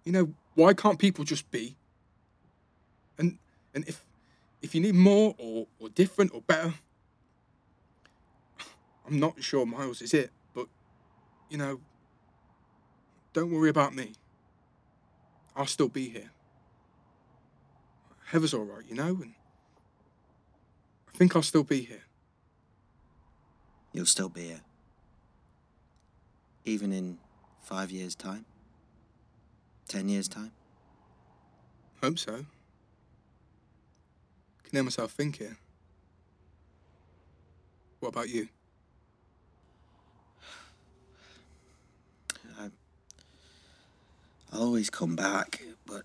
You 0.05 0.11
know, 0.11 0.33
why 0.55 0.73
can't 0.73 0.97
people 0.97 1.23
just 1.23 1.51
be? 1.51 1.75
And 3.19 3.37
and 3.75 3.87
if 3.87 4.03
if 4.61 4.75
you 4.75 4.81
need 4.81 4.95
more 4.95 5.35
or, 5.37 5.67
or 5.79 5.89
different 5.89 6.33
or 6.33 6.41
better, 6.41 6.73
I'm 9.07 9.19
not 9.19 9.41
sure 9.41 9.65
Miles 9.65 10.01
is 10.01 10.13
it, 10.13 10.31
but 10.53 10.67
you 11.49 11.57
know, 11.57 11.79
don't 13.33 13.51
worry 13.51 13.69
about 13.69 13.95
me. 13.95 14.13
I'll 15.55 15.65
still 15.65 15.87
be 15.87 16.09
here. 16.09 16.31
Heather's 18.27 18.53
all 18.53 18.65
right, 18.65 18.83
you 18.87 18.95
know, 18.95 19.17
and 19.21 19.33
I 21.13 21.17
think 21.17 21.35
I'll 21.35 21.41
still 21.41 21.63
be 21.63 21.81
here. 21.81 22.03
You'll 23.91 24.05
still 24.05 24.29
be 24.29 24.47
here. 24.47 24.61
Even 26.65 26.93
in 26.93 27.17
five 27.61 27.89
years' 27.89 28.13
time? 28.13 28.45
Ten 29.87 30.07
years' 30.07 30.27
time? 30.27 30.51
Hope 32.01 32.19
so. 32.19 32.45
Can 34.69 34.77
hear 34.77 34.83
myself 34.83 35.11
think 35.13 35.37
here. 35.37 35.57
What 38.01 38.09
about 38.09 38.29
you? 38.29 38.47
I, 42.59 42.69
I'll 44.53 44.61
always 44.61 44.91
come 44.91 45.15
back, 45.15 45.63
but 45.87 46.03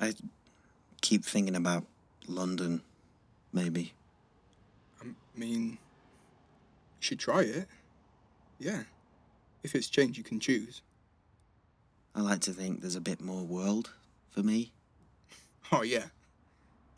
I 0.00 0.14
keep 1.00 1.24
thinking 1.24 1.54
about 1.54 1.84
London, 2.26 2.82
maybe. 3.52 3.92
I 5.00 5.04
mean, 5.36 5.70
you 5.70 5.78
should 6.98 7.20
try 7.20 7.42
it. 7.42 7.68
Yeah. 8.58 8.82
If 9.62 9.76
it's 9.76 9.88
change 9.88 10.18
you 10.18 10.24
can 10.24 10.40
choose. 10.40 10.82
I 12.16 12.20
like 12.20 12.40
to 12.40 12.52
think 12.52 12.80
there's 12.80 12.96
a 12.96 13.00
bit 13.00 13.20
more 13.20 13.44
world 13.44 13.92
for 14.30 14.42
me. 14.42 14.72
Oh, 15.72 15.80
yeah. 15.82 16.04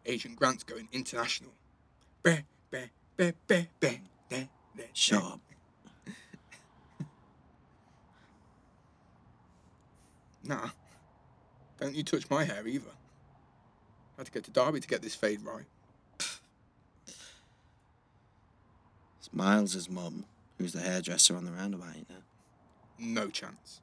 Agent 0.06 0.36
Grant's 0.36 0.64
going 0.64 0.88
international. 0.92 1.52
Bah, 2.22 2.38
bah, 2.70 2.78
bah, 3.16 3.32
bah, 3.46 3.62
bah, 3.80 3.88
bah, 4.30 4.48
bah. 4.76 4.82
Shut 4.92 5.22
up. 5.22 5.40
Nah. 10.44 10.70
Don't 11.80 11.94
you 11.94 12.02
touch 12.04 12.30
my 12.30 12.44
hair 12.44 12.66
either. 12.66 12.90
I 14.16 14.20
had 14.20 14.26
to 14.26 14.32
go 14.32 14.40
to 14.40 14.50
Derby 14.50 14.80
to 14.80 14.88
get 14.88 15.02
this 15.02 15.14
fade 15.14 15.42
right. 15.42 15.66
It's 19.18 19.28
Miles's 19.32 19.90
mum, 19.90 20.24
who's 20.56 20.72
the 20.72 20.80
hairdresser 20.80 21.36
on 21.36 21.44
the 21.44 21.50
roundabout, 21.50 21.96
you 21.96 22.06
know. 22.08 22.22
No 22.98 23.28
chance. 23.28 23.80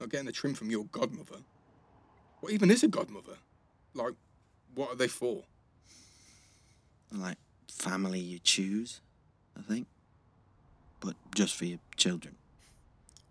Not 0.00 0.10
getting 0.10 0.26
the 0.26 0.32
trim 0.32 0.54
from 0.54 0.70
your 0.70 0.84
godmother. 0.84 1.38
What 2.40 2.52
even 2.52 2.70
is 2.70 2.82
a 2.82 2.88
godmother? 2.88 3.38
Like, 3.94 4.14
what 4.74 4.90
are 4.90 4.96
they 4.96 5.08
for? 5.08 5.44
Like 7.12 7.38
family 7.68 8.20
you 8.20 8.38
choose, 8.38 9.00
I 9.56 9.62
think. 9.62 9.86
But 11.00 11.14
just 11.34 11.54
for 11.54 11.64
your 11.64 11.78
children. 11.96 12.36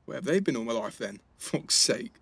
Where 0.05 0.17
have 0.17 0.25
they 0.25 0.39
been 0.39 0.55
all 0.55 0.63
my 0.63 0.73
life 0.73 0.97
then? 0.97 1.19
Fuck's 1.37 1.75
sake. 1.75 2.13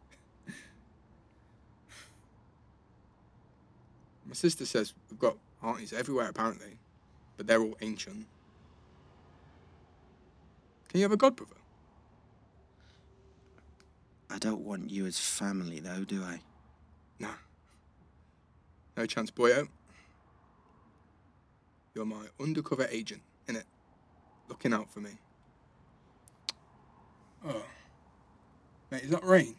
My 4.25 4.33
sister 4.33 4.65
says 4.65 4.93
we've 5.09 5.19
got 5.19 5.35
aunties 5.61 5.91
everywhere 5.91 6.29
apparently, 6.29 6.77
but 7.37 7.47
they're 7.47 7.61
all 7.61 7.77
ancient. 7.81 8.27
Can 10.87 10.99
you 10.99 11.03
have 11.03 11.11
a 11.11 11.17
godbrother? 11.17 11.57
I 14.29 14.37
don't 14.37 14.61
want 14.61 14.89
you 14.89 15.05
as 15.05 15.19
family 15.19 15.79
though, 15.81 16.05
do 16.05 16.23
I? 16.23 16.39
Nah. 17.19 17.35
No 19.01 19.07
chance, 19.07 19.31
boyo. 19.31 19.67
You're 21.95 22.05
my 22.05 22.27
undercover 22.39 22.87
agent, 22.91 23.23
innit? 23.47 23.63
Looking 24.47 24.73
out 24.73 24.91
for 24.91 24.99
me. 24.99 25.09
Oh. 27.43 27.63
Mate, 28.91 29.01
is 29.01 29.09
that 29.09 29.23
rain? 29.23 29.55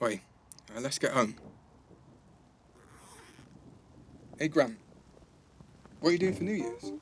Wait, 0.00 0.22
uh, 0.76 0.80
let's 0.80 0.98
get 0.98 1.12
home. 1.12 1.36
Hey, 4.36 4.48
Grant. 4.48 4.76
What 6.00 6.08
are 6.08 6.12
you 6.12 6.18
doing 6.18 6.34
for 6.34 6.42
New 6.42 6.54
Year's? 6.54 6.92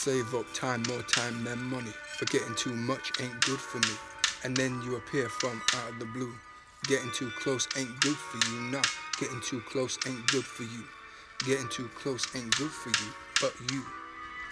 Save 0.00 0.34
up 0.34 0.46
time, 0.54 0.82
more 0.88 1.02
time 1.02 1.44
than 1.44 1.62
money. 1.62 1.92
Forgetting 2.16 2.54
too 2.54 2.72
much 2.72 3.12
ain't 3.20 3.38
good 3.42 3.58
for 3.58 3.80
me. 3.80 3.94
And 4.44 4.56
then 4.56 4.80
you 4.80 4.96
appear 4.96 5.28
from 5.28 5.60
out 5.74 5.90
of 5.90 5.98
the 5.98 6.06
blue. 6.06 6.32
Getting 6.84 7.10
too 7.12 7.30
close 7.38 7.68
ain't 7.76 8.00
good 8.00 8.16
for 8.16 8.38
you. 8.50 8.60
Nah, 8.70 8.80
getting 9.18 9.42
too 9.42 9.60
close 9.60 9.98
ain't 10.06 10.26
good 10.28 10.44
for 10.44 10.62
you. 10.62 10.84
Getting 11.44 11.68
too 11.68 11.90
close 11.94 12.26
ain't 12.34 12.50
good 12.56 12.70
for 12.70 12.88
you. 12.88 13.12
But 13.42 13.52
you 13.70 13.84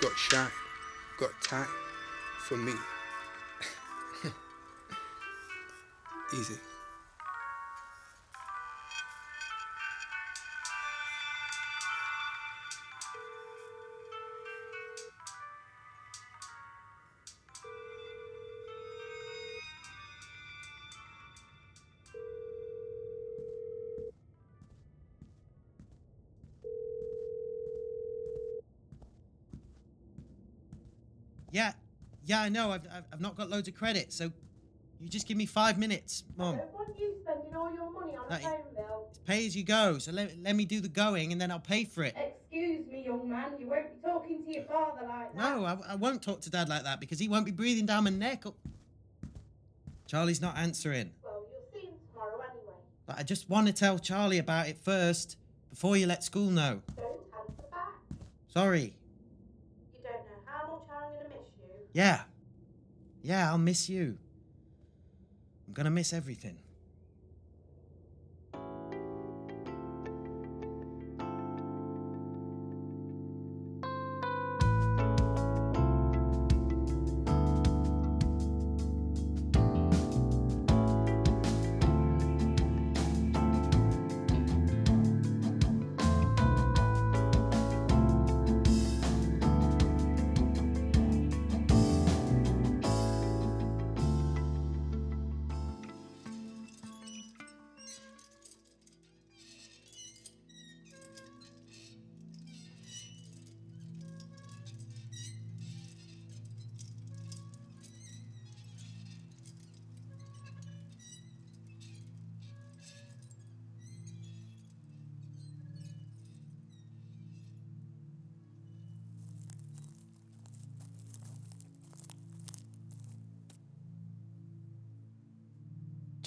got 0.03 0.13
shine, 0.19 0.51
got 1.19 1.31
time 1.43 1.69
for 2.41 2.59
me. 2.59 2.75
Easy. 6.39 6.59
Yeah, 32.29 32.43
I 32.43 32.49
know. 32.51 32.71
I've, 32.71 32.83
I've, 33.13 33.21
not 33.21 33.37
got 33.37 33.49
loads 33.49 33.69
of 33.69 33.75
credit, 33.75 34.13
so 34.13 34.31
you 35.01 35.09
just 35.09 35.27
give 35.27 35.37
me 35.37 35.47
five 35.47 35.79
minutes, 35.79 36.25
I 36.39 36.43
Mum. 36.43 36.57
don't 36.57 36.75
want 36.75 36.99
you 36.99 37.15
spending 37.23 37.55
all 37.57 37.73
your 37.73 37.91
money 37.91 38.17
on 38.17 38.31
a 38.31 38.39
phone 38.39 38.59
bill. 38.77 39.07
It's 39.09 39.19
pay 39.21 39.47
as 39.47 39.57
you 39.57 39.65
go, 39.65 39.97
so 39.99 40.13
let, 40.13 40.37
let 40.43 40.55
me 40.55 40.67
do 40.67 40.81
the 40.81 40.89
going 40.89 41.33
and 41.33 41.41
then 41.41 41.51
I'll 41.51 41.59
pay 41.59 41.85
for 41.85 42.05
it. 42.05 42.15
Excuse 42.17 42.87
me, 42.87 43.05
young 43.07 43.31
man. 43.31 43.53
You 43.59 43.69
won't 43.69 44.03
be 44.03 44.09
talking 44.09 44.45
to 44.45 44.53
your 44.53 44.65
father 44.65 45.07
like 45.09 45.35
that. 45.35 45.39
No, 45.39 45.65
I, 45.65 45.79
I 45.93 45.95
won't 45.95 46.21
talk 46.23 46.43
to 46.43 46.51
Dad 46.51 46.69
like 46.69 46.83
that 46.85 47.01
because 47.01 47.19
he 47.19 47.29
won't 47.29 47.47
be 47.47 47.53
breathing 47.53 47.87
down 47.87 48.05
my 48.05 48.11
neck. 48.11 48.45
or- 48.45 48.55
Charlie's 50.07 50.41
not 50.43 50.57
answering. 50.59 51.13
Well, 51.25 51.45
you'll 51.51 51.81
see 51.83 51.87
him 51.89 51.95
tomorrow 52.13 52.41
anyway. 52.41 52.75
But 53.07 53.19
I 53.19 53.23
just 53.23 53.49
want 53.49 53.67
to 53.69 53.73
tell 53.73 53.99
Charlie 53.99 54.39
about 54.39 54.69
it 54.69 54.77
first 54.83 55.37
before 55.71 55.97
you 55.97 56.07
let 56.07 56.25
school 56.25 56.51
know. 56.51 56.81
Don't 56.97 57.07
answer 57.41 57.63
back. 57.71 57.95
Sorry. 58.53 58.93
You 59.95 60.01
don't 60.03 60.13
know 60.15 60.41
how 60.47 60.73
much 60.73 60.83
I'm 60.91 61.13
going 61.13 61.31
to 61.31 61.37
miss 61.39 61.49
you. 61.61 61.88
Yeah. 61.99 62.21
Yeah, 63.25 63.51
I'll 63.51 63.59
miss 63.59 63.89
you. 63.89 64.19
I'm 65.67 65.75
gonna 65.75 65.91
miss 65.91 66.13
everything. 66.13 66.59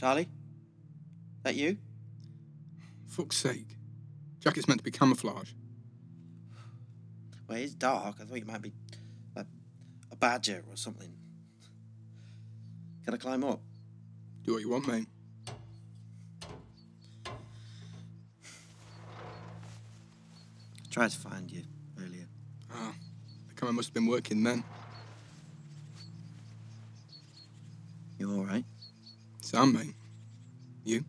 Charlie? 0.02 0.28
That 1.44 1.54
you? 1.54 1.78
Fuck's 3.06 3.38
sake. 3.38 3.78
Jacket's 4.40 4.68
meant 4.68 4.80
to 4.80 4.84
be 4.84 4.90
camouflage. 4.90 5.52
Well, 7.48 7.60
it's 7.60 7.76
dark. 7.76 8.16
I 8.20 8.24
thought 8.24 8.40
you 8.40 8.46
might 8.46 8.64
be 8.64 8.74
a 9.36 9.46
badger 10.16 10.64
or 10.72 10.76
something. 10.76 11.14
Can 13.06 13.14
I 13.14 13.18
climb 13.18 13.44
up? 13.44 13.62
Do 14.44 14.54
what 14.54 14.64
you 14.64 14.70
want, 14.70 14.88
mate. 14.88 15.06
I 17.28 17.30
tried 20.90 21.12
to 21.12 21.18
find 21.20 21.52
you 21.52 21.62
earlier. 22.04 22.26
Ah, 22.74 22.96
the 23.50 23.54
camera 23.54 23.74
must 23.74 23.90
have 23.90 23.94
been 23.94 24.08
working 24.08 24.42
then. 24.42 24.64
Mate. 29.66 29.94
You? 30.84 31.06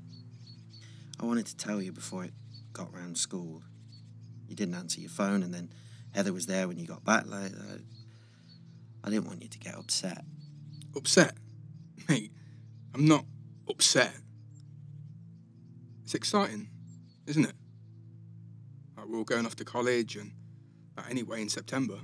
I 1.18 1.24
wanted 1.24 1.46
to 1.46 1.56
tell 1.56 1.80
you 1.80 1.92
before 1.92 2.24
it 2.24 2.32
got 2.72 2.92
round 2.92 3.16
school. 3.16 3.62
You 4.46 4.54
didn't 4.54 4.74
answer 4.74 5.00
your 5.00 5.10
phone, 5.10 5.42
and 5.42 5.54
then 5.54 5.72
Heather 6.14 6.32
was 6.32 6.46
there 6.46 6.68
when 6.68 6.78
you 6.78 6.86
got 6.86 7.04
back. 7.04 7.26
Like, 7.26 7.52
uh, 7.52 7.78
I 9.02 9.10
didn't 9.10 9.26
want 9.26 9.42
you 9.42 9.48
to 9.48 9.58
get 9.58 9.74
upset. 9.74 10.24
Upset? 10.94 11.34
Mate, 12.08 12.30
I'm 12.94 13.06
not 13.06 13.24
upset. 13.68 14.12
It's 16.04 16.14
exciting, 16.14 16.68
isn't 17.26 17.44
it? 17.44 17.54
Like 18.96 19.06
we're 19.06 19.18
all 19.18 19.24
going 19.24 19.46
off 19.46 19.56
to 19.56 19.64
college 19.64 20.16
and 20.16 20.32
uh, 20.98 21.02
anyway 21.08 21.40
in 21.40 21.48
September. 21.48 21.98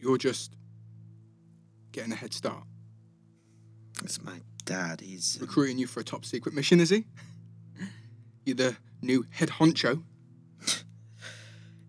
You're 0.00 0.16
just 0.16 0.54
getting 1.92 2.12
a 2.12 2.16
head 2.16 2.32
start. 2.32 2.64
It's 4.02 4.22
my 4.22 4.40
dad. 4.68 5.00
He's 5.00 5.38
uh, 5.38 5.46
Recruiting 5.46 5.78
you 5.78 5.86
for 5.86 6.00
a 6.00 6.04
top 6.04 6.24
secret 6.24 6.54
mission, 6.54 6.78
is 6.78 6.90
he? 6.90 7.06
You're 8.44 8.56
the 8.56 8.76
new 9.00 9.24
head 9.30 9.48
honcho? 9.48 10.02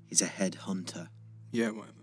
he's 0.07 0.21
a 0.21 0.25
head 0.25 0.55
hunter. 0.55 1.09
Yeah, 1.51 1.71
whatever. 1.71 1.93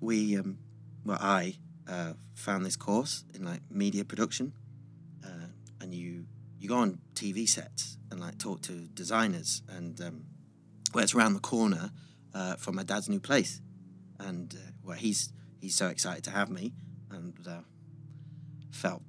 We 0.00 0.36
um, 0.38 0.58
well, 1.04 1.18
I 1.20 1.56
uh, 1.86 2.14
found 2.34 2.64
this 2.64 2.76
course 2.76 3.24
in 3.34 3.44
like 3.44 3.60
media 3.70 4.04
production, 4.04 4.54
uh, 5.24 5.48
and 5.80 5.94
you 5.94 6.24
you 6.58 6.68
go 6.68 6.76
on 6.76 6.98
TV 7.14 7.48
sets 7.48 7.98
and 8.10 8.20
like 8.20 8.38
talk 8.38 8.62
to 8.62 8.72
designers, 8.94 9.62
and 9.68 10.00
um, 10.00 10.24
well, 10.94 11.04
it's 11.04 11.14
around 11.14 11.34
the 11.34 11.40
corner 11.40 11.90
uh, 12.34 12.56
from 12.56 12.76
my 12.76 12.82
dad's 12.82 13.08
new 13.08 13.20
place, 13.20 13.60
and 14.18 14.54
uh, 14.54 14.70
well, 14.82 14.96
he's 14.96 15.32
he's 15.60 15.74
so 15.74 15.88
excited 15.88 16.24
to 16.24 16.30
have 16.30 16.50
me, 16.50 16.72
and 17.10 17.34
uh, 17.46 17.60
felt 18.76 19.02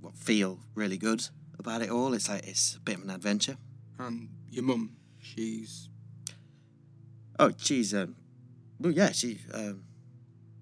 what 0.00 0.16
feel 0.16 0.60
really 0.74 0.98
good 0.98 1.28
about 1.58 1.82
it 1.82 1.90
all. 1.90 2.14
It's 2.14 2.28
like 2.28 2.46
it's 2.46 2.76
a 2.76 2.80
bit 2.80 2.98
of 2.98 3.04
an 3.04 3.10
adventure. 3.10 3.56
And 3.98 4.28
your 4.50 4.64
mum, 4.64 4.96
she's 5.20 5.88
Oh, 7.40 7.52
she's 7.56 7.94
um, 7.94 8.16
well, 8.80 8.92
yeah, 8.92 9.12
she 9.12 9.38
um, 9.54 9.84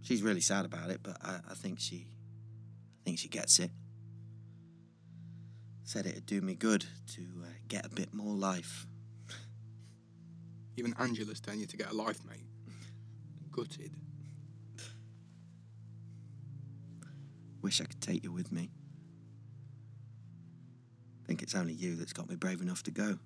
she's 0.02 0.22
really 0.22 0.42
sad 0.42 0.66
about 0.66 0.90
it, 0.90 1.00
but 1.02 1.16
I, 1.22 1.40
I 1.50 1.54
think 1.54 1.80
she, 1.80 2.06
I 2.06 3.04
think 3.04 3.18
she 3.18 3.28
gets 3.28 3.58
it. 3.58 3.70
Said 5.84 6.06
it'd 6.06 6.26
do 6.26 6.40
me 6.40 6.54
good 6.54 6.84
to 7.14 7.22
uh, 7.42 7.48
get 7.68 7.86
a 7.86 7.88
bit 7.88 8.12
more 8.12 8.34
life. 8.34 8.86
even 10.76 10.94
Angela's 10.98 11.40
telling 11.40 11.60
you 11.60 11.66
to 11.66 11.76
get 11.76 11.90
a 11.90 11.94
life, 11.94 12.20
mate. 12.28 12.44
Gutted. 13.50 13.92
I 17.66 17.68
wish 17.68 17.80
I 17.80 17.84
could 17.86 18.00
take 18.00 18.22
you 18.22 18.30
with 18.30 18.52
me. 18.52 18.70
Think 21.26 21.42
it's 21.42 21.56
only 21.56 21.72
you 21.72 21.96
that's 21.96 22.12
got 22.12 22.28
me 22.28 22.36
brave 22.36 22.60
enough 22.60 22.84
to 22.84 22.92
go. 22.92 23.18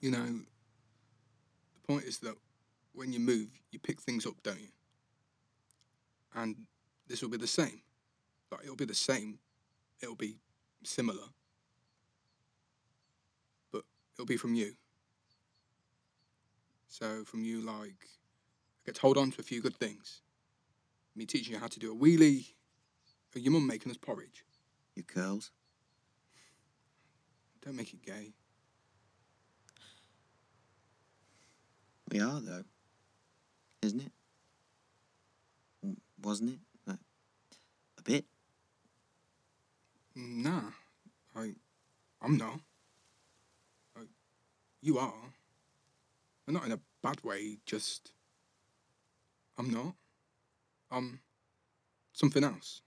You 0.00 0.12
know, 0.12 0.24
the 0.26 1.80
point 1.88 2.04
is 2.04 2.18
that 2.18 2.36
when 2.92 3.12
you 3.12 3.18
move, 3.18 3.48
you 3.72 3.80
pick 3.80 4.00
things 4.00 4.26
up, 4.26 4.40
don't 4.44 4.60
you? 4.60 4.68
And 6.36 6.54
this 7.08 7.20
will 7.20 7.30
be 7.30 7.36
the 7.36 7.48
same. 7.48 7.80
Like, 8.52 8.60
it'll 8.62 8.76
be 8.76 8.84
the 8.84 8.94
same. 8.94 9.40
It'll 10.00 10.14
be 10.14 10.36
similar. 10.84 11.30
But 13.72 13.82
it'll 14.14 14.24
be 14.24 14.36
from 14.36 14.54
you. 14.54 14.76
So, 16.94 17.24
from 17.24 17.42
you, 17.42 17.60
like, 17.60 18.06
I 18.06 18.86
get 18.86 18.94
to 18.94 19.00
hold 19.00 19.18
on 19.18 19.32
to 19.32 19.40
a 19.40 19.42
few 19.42 19.60
good 19.60 19.76
things. 19.76 20.20
Me 21.16 21.26
teaching 21.26 21.52
you 21.52 21.58
how 21.58 21.66
to 21.66 21.80
do 21.80 21.92
a 21.92 21.96
wheelie, 21.96 22.46
or 23.34 23.40
your 23.40 23.52
mum 23.52 23.66
making 23.66 23.90
us 23.90 23.98
porridge. 23.98 24.44
Your 24.94 25.02
curls. 25.02 25.50
Don't 27.64 27.74
make 27.74 27.92
it 27.92 28.06
gay. 28.06 28.34
We 32.12 32.20
are 32.20 32.40
though, 32.40 32.62
isn't 33.82 34.02
it? 34.02 34.12
W- 35.82 36.00
Wasn't 36.22 36.50
it? 36.50 36.58
Like, 36.86 36.98
a 37.98 38.02
bit. 38.02 38.24
Nah, 40.14 40.70
I, 41.34 41.54
I'm 42.22 42.36
not. 42.36 42.60
I, 43.96 44.02
you 44.80 44.98
are. 44.98 45.33
And 46.46 46.54
not 46.54 46.66
in 46.66 46.72
a 46.72 46.80
bad 47.02 47.22
way, 47.24 47.58
just. 47.66 48.12
I'm 49.56 49.70
not. 49.70 49.94
I'm 50.90 51.20
something 52.12 52.44
else. 52.44 52.82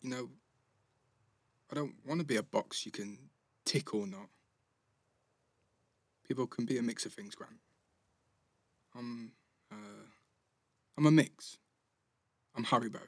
You 0.00 0.10
know, 0.10 0.28
I 1.70 1.74
don't 1.74 1.94
want 2.06 2.20
to 2.20 2.26
be 2.26 2.36
a 2.36 2.42
box 2.42 2.86
you 2.86 2.92
can 2.92 3.18
tick 3.64 3.94
or 3.94 4.06
not. 4.06 4.28
People 6.26 6.46
can 6.46 6.64
be 6.64 6.78
a 6.78 6.82
mix 6.82 7.06
of 7.06 7.12
things, 7.12 7.34
Grant. 7.34 7.58
I'm, 8.96 9.32
uh, 9.70 10.06
I'm 10.96 11.06
a 11.06 11.10
mix. 11.10 11.58
I'm 12.56 12.64
Haribo. 12.64 13.00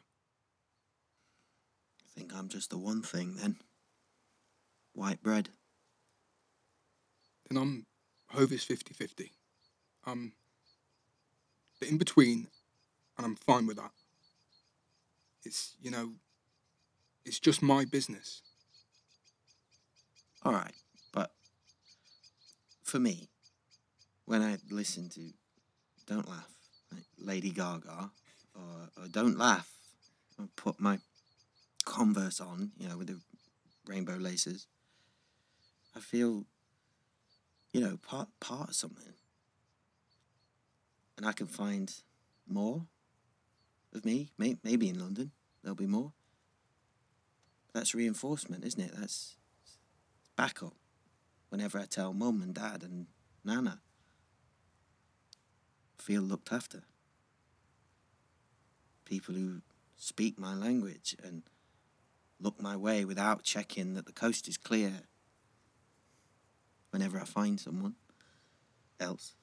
I 2.03 2.09
think 2.15 2.33
I'm 2.35 2.49
just 2.49 2.71
the 2.71 2.79
one 2.79 3.03
thing 3.03 3.37
then. 3.37 3.57
White 4.95 5.23
bread. 5.23 5.51
then 7.49 7.63
I'm 7.63 7.87
Hovis 8.35 8.65
50 8.65 8.95
50. 8.95 9.33
I'm 10.07 10.13
um, 10.13 10.33
the 11.81 11.89
in 11.89 11.99
between, 11.99 12.49
and 13.17 13.27
I'm 13.27 13.37
fine 13.37 13.67
with 13.67 13.77
that. 13.77 13.91
It's, 15.45 15.75
you 15.81 15.91
know, 15.91 16.13
it's 17.25 17.39
just 17.39 17.63
my 17.63 17.85
business. 17.85 18.43
All 20.43 20.53
right, 20.53 20.73
but 21.13 21.33
for 22.83 22.99
me, 22.99 23.29
when 24.25 24.43
I 24.43 24.59
listen 24.71 25.09
to 25.11 25.33
"Don't 26.07 26.29
Laugh," 26.29 26.49
like 26.93 27.05
Lady 27.19 27.51
Gaga, 27.51 28.11
or, 28.55 29.03
or 29.03 29.09
"Don't 29.09 29.37
Laugh," 29.37 29.69
I 30.41 30.45
put 30.57 30.81
my 30.81 30.99
Converse 31.85 32.41
on, 32.41 32.73
you 32.79 32.87
know, 32.89 32.99
with 32.99 33.09
the 33.09 33.19
rainbow 33.87 34.17
laces. 34.17 34.67
I 35.97 36.01
feel, 36.01 36.45
you 37.73 37.81
know, 37.81 37.97
part 37.97 38.29
part 38.41 38.71
of 38.71 38.75
something, 38.75 39.15
and 41.17 41.27
I 41.27 41.33
can 41.33 41.47
find 41.47 41.93
more 42.47 42.87
of 43.95 44.05
me. 44.05 44.31
May, 44.39 44.57
maybe 44.63 44.89
in 44.89 44.99
London 44.99 45.33
there'll 45.63 45.77
be 45.77 45.87
more. 45.87 46.13
That's 47.75 47.95
reinforcement, 47.95 48.65
isn't 48.65 48.81
it? 48.81 48.93
That's 48.97 49.37
backup 50.37 50.75
whenever 51.49 51.79
I 51.79 51.85
tell 51.85 52.13
mum 52.13 52.43
and 52.43 52.55
dad 52.55 52.83
and 52.83 53.07
nana. 53.45 53.81
Feel 55.99 56.23
looked 56.23 56.53
after. 56.53 56.85
People 59.05 59.35
who 59.35 59.63
speak 59.97 60.39
my 60.39 60.55
language 60.55 61.17
and 61.23 61.43
look 62.41 62.61
my 62.61 62.77
way 62.77 63.05
without 63.05 63.43
checking 63.43 63.95
that 63.95 64.07
the 64.07 64.13
coast 64.13 64.49
is 64.49 64.57
clear. 64.57 65.03
Whenever 66.91 67.21
I 67.21 67.25
find 67.25 67.61
someone 67.61 67.95
else. 68.99 69.35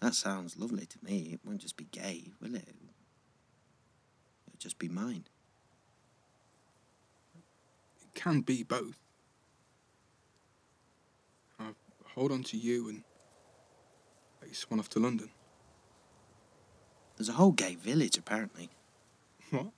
That 0.00 0.14
sounds 0.14 0.58
lovely 0.58 0.86
to 0.86 0.98
me. 1.02 1.30
It 1.32 1.40
won't 1.44 1.60
just 1.60 1.76
be 1.76 1.86
gay, 1.90 2.32
will 2.40 2.54
it? 2.54 2.68
It'll 4.46 4.58
just 4.58 4.78
be 4.78 4.88
mine. 4.88 5.24
It 7.34 8.14
can 8.14 8.40
be 8.40 8.62
both. 8.62 8.98
I 11.58 11.70
hold 12.14 12.32
on 12.32 12.42
to 12.44 12.56
you 12.56 12.88
and 12.88 13.02
you 14.46 14.54
swan 14.54 14.78
off 14.78 14.88
to 14.90 15.00
London. 15.00 15.30
There's 17.16 17.28
a 17.28 17.32
whole 17.32 17.52
gay 17.52 17.74
village, 17.74 18.16
apparently. 18.16 18.70
What? 19.50 19.70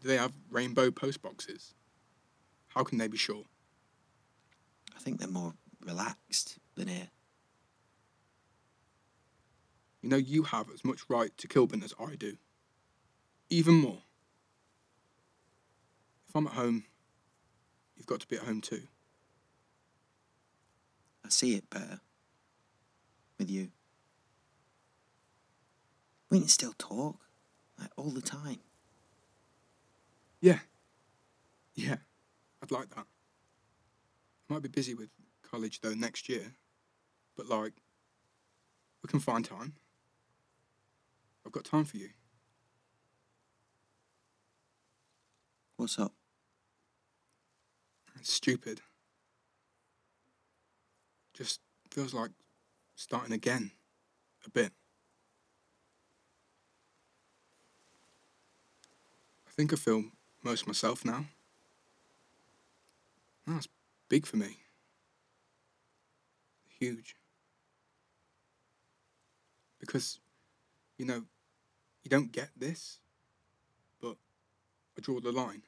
Do 0.00 0.08
they 0.08 0.16
have 0.16 0.32
rainbow 0.50 0.90
post 0.90 1.22
boxes? 1.22 1.74
How 2.68 2.84
can 2.84 2.98
they 2.98 3.08
be 3.08 3.18
sure? 3.18 3.44
I 4.96 5.00
think 5.00 5.18
they're 5.18 5.28
more 5.28 5.54
relaxed 5.84 6.58
than 6.74 6.88
here. 6.88 7.08
You 10.02 10.10
know, 10.10 10.16
you 10.16 10.44
have 10.44 10.70
as 10.72 10.84
much 10.84 11.00
right 11.08 11.36
to 11.38 11.48
Kilburn 11.48 11.82
as 11.82 11.94
I 11.98 12.14
do. 12.14 12.36
Even 13.50 13.74
more. 13.74 14.02
If 16.28 16.36
I'm 16.36 16.46
at 16.46 16.52
home, 16.52 16.84
you've 17.96 18.06
got 18.06 18.20
to 18.20 18.28
be 18.28 18.36
at 18.36 18.42
home 18.42 18.60
too. 18.60 18.82
I 21.24 21.30
see 21.30 21.54
it 21.54 21.68
better 21.68 22.00
with 23.38 23.50
you. 23.50 23.70
We 26.30 26.40
can 26.40 26.48
still 26.48 26.74
talk, 26.78 27.16
like 27.78 27.90
all 27.96 28.10
the 28.10 28.20
time. 28.20 28.58
Yeah. 30.40 30.60
Yeah. 31.74 31.96
I'd 32.68 32.74
like 32.74 32.94
that. 32.94 33.06
Might 34.50 34.62
be 34.62 34.68
busy 34.68 34.92
with 34.92 35.08
college 35.42 35.80
though 35.80 35.94
next 35.94 36.28
year, 36.28 36.52
but 37.34 37.46
like, 37.46 37.72
we 39.02 39.08
can 39.08 39.20
find 39.20 39.42
time. 39.42 39.74
I've 41.46 41.52
got 41.52 41.64
time 41.64 41.84
for 41.84 41.96
you. 41.96 42.10
What's 45.76 45.98
up? 45.98 46.12
It's 48.16 48.32
stupid. 48.32 48.82
Just 51.32 51.60
feels 51.90 52.12
like 52.12 52.32
starting 52.96 53.32
again 53.32 53.70
a 54.44 54.50
bit. 54.50 54.72
I 59.46 59.50
think 59.52 59.72
I 59.72 59.76
feel 59.76 60.04
most 60.42 60.66
myself 60.66 61.04
now. 61.04 61.24
Oh, 63.48 63.54
That's 63.54 63.68
big 64.08 64.26
for 64.26 64.36
me. 64.36 64.58
Huge. 66.78 67.16
Because, 69.80 70.20
you 70.98 71.06
know, 71.06 71.24
you 72.02 72.10
don't 72.10 72.30
get 72.30 72.50
this, 72.56 72.98
but 74.00 74.16
I 74.96 75.00
draw 75.00 75.20
the 75.20 75.32
line. 75.32 75.62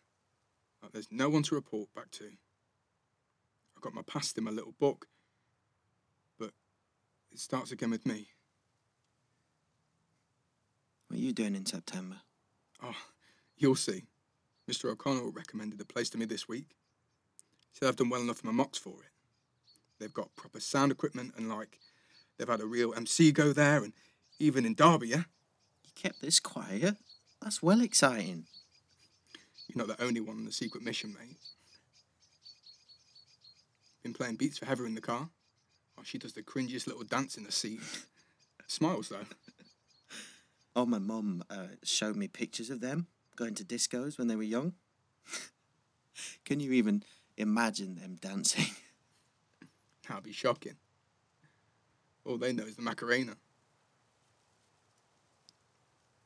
Like, 0.83 0.93
there's 0.93 1.11
no 1.11 1.29
one 1.29 1.43
to 1.45 1.55
report 1.55 1.89
back 1.95 2.11
to. 2.13 2.31
I've 3.77 3.83
got 3.83 3.95
my 3.95 4.03
past 4.03 4.37
in 4.37 4.45
my 4.45 4.51
little 4.51 4.75
book, 4.79 5.07
but 6.39 6.51
it 7.33 7.39
starts 7.39 7.73
again 7.73 7.91
with 7.91 8.05
me. 8.05 8.29
What 11.07 11.19
are 11.19 11.23
you 11.23 11.33
doing 11.33 11.55
in 11.55 11.67
September? 11.67 12.17
Oh, 12.83 12.97
you'll 13.57 13.75
see. 13.75 14.05
Mr. 14.71 14.91
O'Connell 14.91 15.33
recommended 15.33 15.81
a 15.81 15.85
place 15.85 16.11
to 16.11 16.19
me 16.19 16.25
this 16.25 16.47
week. 16.47 16.77
Said 17.73 17.89
I've 17.89 17.97
done 17.97 18.11
well 18.11 18.21
enough 18.21 18.39
for 18.39 18.47
my 18.47 18.53
mocks 18.53 18.79
for 18.79 18.91
it. 18.91 19.11
They've 19.99 20.13
got 20.13 20.35
proper 20.37 20.61
sound 20.61 20.93
equipment 20.93 21.35
and, 21.37 21.49
like, 21.49 21.79
they've 22.39 22.49
had 22.49 22.61
a 22.61 22.67
real 22.67 22.95
MC 22.95 23.33
go 23.33 23.53
there, 23.53 23.85
and 23.85 23.93
even 24.39 24.65
in 24.65 24.75
Derby, 24.75 25.09
yeah? 25.09 25.25
You 25.85 25.91
kept 25.95 26.21
this 26.21 26.41
quiet. 26.41 26.97
That's 27.43 27.63
well 27.63 27.81
exciting. 27.81 28.47
You're 29.69 29.87
not 29.87 29.97
the 29.97 30.05
only 30.05 30.21
one 30.21 30.37
on 30.37 30.45
the 30.45 30.53
secret 30.53 30.83
mission, 30.83 31.15
mate. 31.19 31.37
Been 34.03 34.15
playing 34.15 34.37
beats 34.37 34.59
for 34.59 34.67
Heather 34.67 34.87
in 34.87 34.95
the 34.95 35.01
car. 35.01 35.29
Oh, 35.99 36.03
she 36.03 36.19
does 36.19 36.33
the 36.33 36.43
cringiest 36.43 36.87
little 36.87 37.05
dance 37.05 37.37
in 37.37 37.45
the 37.45 37.53
seat. 37.53 37.81
Smiles, 38.67 39.11
though. 39.11 39.27
Oh, 40.75 40.87
my 40.87 40.99
mum 40.99 41.45
uh, 41.51 41.67
showed 41.83 42.17
me 42.17 42.29
pictures 42.29 42.71
of 42.71 42.81
them 42.81 43.07
going 43.37 43.55
to 43.55 43.65
discos 43.65 44.19
when 44.19 44.29
they 44.29 44.37
were 44.37 44.43
young. 44.43 44.75
Can 46.45 46.61
you 46.61 46.73
even 46.73 47.03
imagine 47.41 47.97
them 47.97 48.17
dancing? 48.21 48.67
That'd 50.09 50.25
be 50.25 50.33
shocking. 50.33 50.77
All 52.25 52.37
they 52.37 52.53
know 52.53 52.65
is 52.65 52.77
the 52.77 52.83
Macarena. 52.83 53.37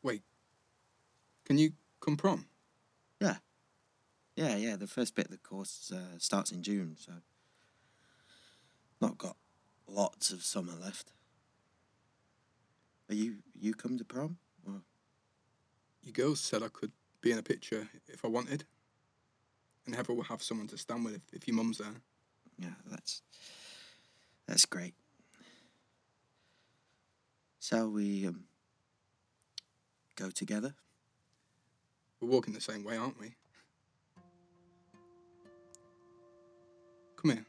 Wait, 0.02 0.22
can 1.44 1.56
you 1.56 1.72
come 2.00 2.16
prom? 2.16 2.46
Yeah. 3.20 3.36
Yeah, 4.36 4.56
yeah. 4.56 4.76
The 4.76 4.86
first 4.86 5.14
bit 5.14 5.26
of 5.26 5.30
the 5.30 5.38
course 5.38 5.92
uh, 5.94 6.18
starts 6.18 6.50
in 6.50 6.62
June, 6.62 6.96
so 6.98 7.12
not 9.00 9.16
got 9.16 9.36
lots 9.86 10.30
of 10.30 10.42
summer 10.42 10.72
left. 10.80 11.12
Are 13.08 13.14
you 13.14 13.36
you 13.58 13.74
come 13.74 13.96
to 13.98 14.04
prom? 14.04 14.38
Or 14.66 14.82
You 16.02 16.12
girls 16.12 16.40
said 16.40 16.62
I 16.62 16.68
could 16.68 16.92
be 17.20 17.30
in 17.32 17.38
a 17.38 17.42
picture 17.42 17.88
if 18.08 18.24
I 18.24 18.28
wanted. 18.28 18.64
And 19.86 19.94
Heather 19.94 20.14
will 20.14 20.24
have 20.24 20.42
someone 20.42 20.66
to 20.68 20.78
stand 20.78 21.04
with 21.04 21.14
if, 21.14 21.22
if 21.32 21.48
your 21.48 21.56
mum's 21.56 21.78
there. 21.78 21.94
yeah, 22.58 22.74
that's 22.90 23.22
that's 24.46 24.66
great. 24.66 24.94
Shall 27.60 27.90
we 27.90 28.26
um, 28.26 28.44
go 30.16 30.30
together? 30.30 30.74
We're 32.20 32.28
walking 32.28 32.54
the 32.54 32.60
same 32.60 32.84
way, 32.84 32.96
aren't 32.96 33.18
we? 33.18 33.34
Come 37.16 37.30
here. 37.30 37.46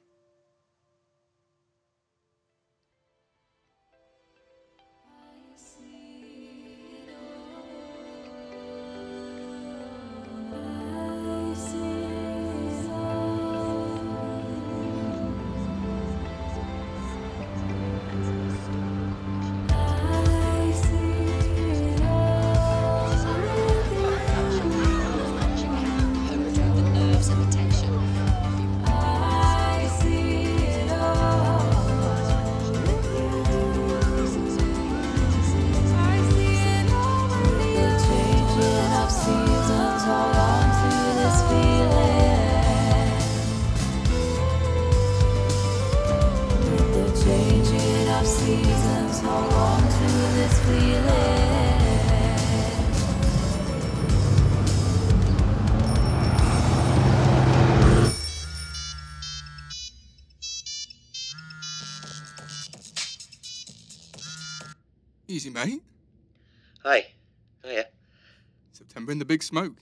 In 69.16 69.20
the 69.20 69.24
big 69.24 69.44
smoke. 69.44 69.78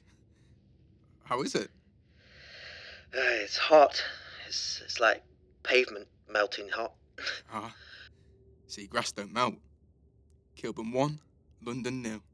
How 1.23 1.41
is 1.41 1.55
it? 1.55 1.71
Uh, 3.11 3.41
it's 3.41 3.57
hot. 3.57 4.03
It's 4.47 4.79
it's 4.85 4.99
like 4.99 5.23
pavement 5.63 6.07
melting 6.29 6.69
hot. 6.69 6.93
Ah, 7.51 7.73
see, 8.67 8.85
grass 8.85 9.11
don't 9.11 9.33
melt. 9.33 9.55
Kilburn 10.55 10.91
1, 10.91 11.19
London 11.65 12.03
nil. 12.03 12.19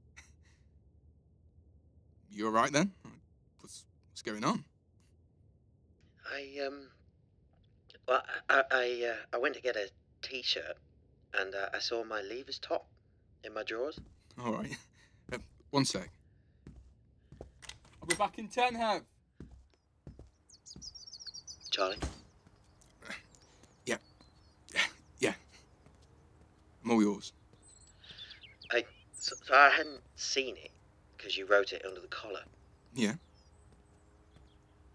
You 2.30 2.48
alright 2.48 2.74
then? 2.74 2.92
What's, 3.62 3.86
what's 4.10 4.22
going 4.22 4.44
on? 4.44 4.66
I 6.30 6.60
um. 6.68 6.90
Well, 8.10 8.24
I 8.50 8.64
I 8.70 9.12
uh, 9.12 9.36
I 9.36 9.38
went 9.38 9.56
to 9.56 9.62
get 9.62 9.78
a 9.78 9.88
t-shirt, 10.22 10.76
and 11.40 11.56
uh, 11.56 11.70
I 11.74 11.80
saw 11.80 12.04
my 12.04 12.20
Levi's 12.20 12.60
top 12.60 12.90
in 13.46 13.54
my 13.54 13.64
drawers. 13.64 13.98
Alright. 14.38 14.74
Uh, 15.32 15.38
one 15.70 15.86
sec. 15.86 16.10
I'll 18.10 18.16
be 18.16 18.18
back 18.18 18.40
in 18.40 18.48
10, 18.48 18.74
Hev. 18.74 19.02
Charlie. 21.70 21.98
Yeah. 23.86 23.98
Yeah. 25.20 25.34
I'm 26.84 26.92
all 26.92 27.02
yours. 27.04 27.34
I 28.72 28.84
so, 29.14 29.36
so 29.46 29.54
I 29.54 29.70
hadn't 29.70 30.02
seen 30.16 30.56
it 30.58 30.72
because 31.16 31.38
you 31.38 31.46
wrote 31.46 31.72
it 31.72 31.84
under 31.86 32.00
the 32.00 32.08
collar. 32.08 32.42
Yeah. 32.96 33.14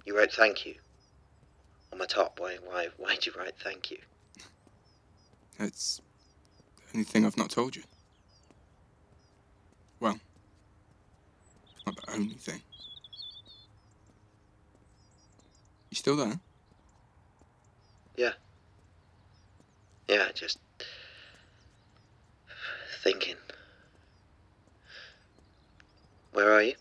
You 0.07 0.17
wrote 0.17 0.33
thank 0.33 0.67
you 0.67 0.75
on 1.93 1.99
my 1.99 2.07
top. 2.07 2.41
Why 2.41 2.57
why 2.65 2.89
why'd 2.97 3.27
you 3.27 3.33
write 3.39 3.55
thank 3.63 3.91
you? 3.91 3.99
It's 5.61 6.01
the 6.91 6.99
only 6.99 7.05
thing 7.05 7.27
I've 7.27 7.37
not 7.37 7.51
told 7.51 7.77
you. 7.77 7.83
Well, 10.01 10.19
not 11.87 11.97
the 11.97 12.13
only 12.13 12.35
thing. 12.35 12.63
You 15.95 15.97
still 15.97 16.17
there? 16.17 16.41
Yeah. 18.17 18.33
Yeah, 20.09 20.27
just 20.35 20.59
thinking. 23.05 23.37
Where 26.33 26.53
are 26.53 26.65
you? 26.65 26.75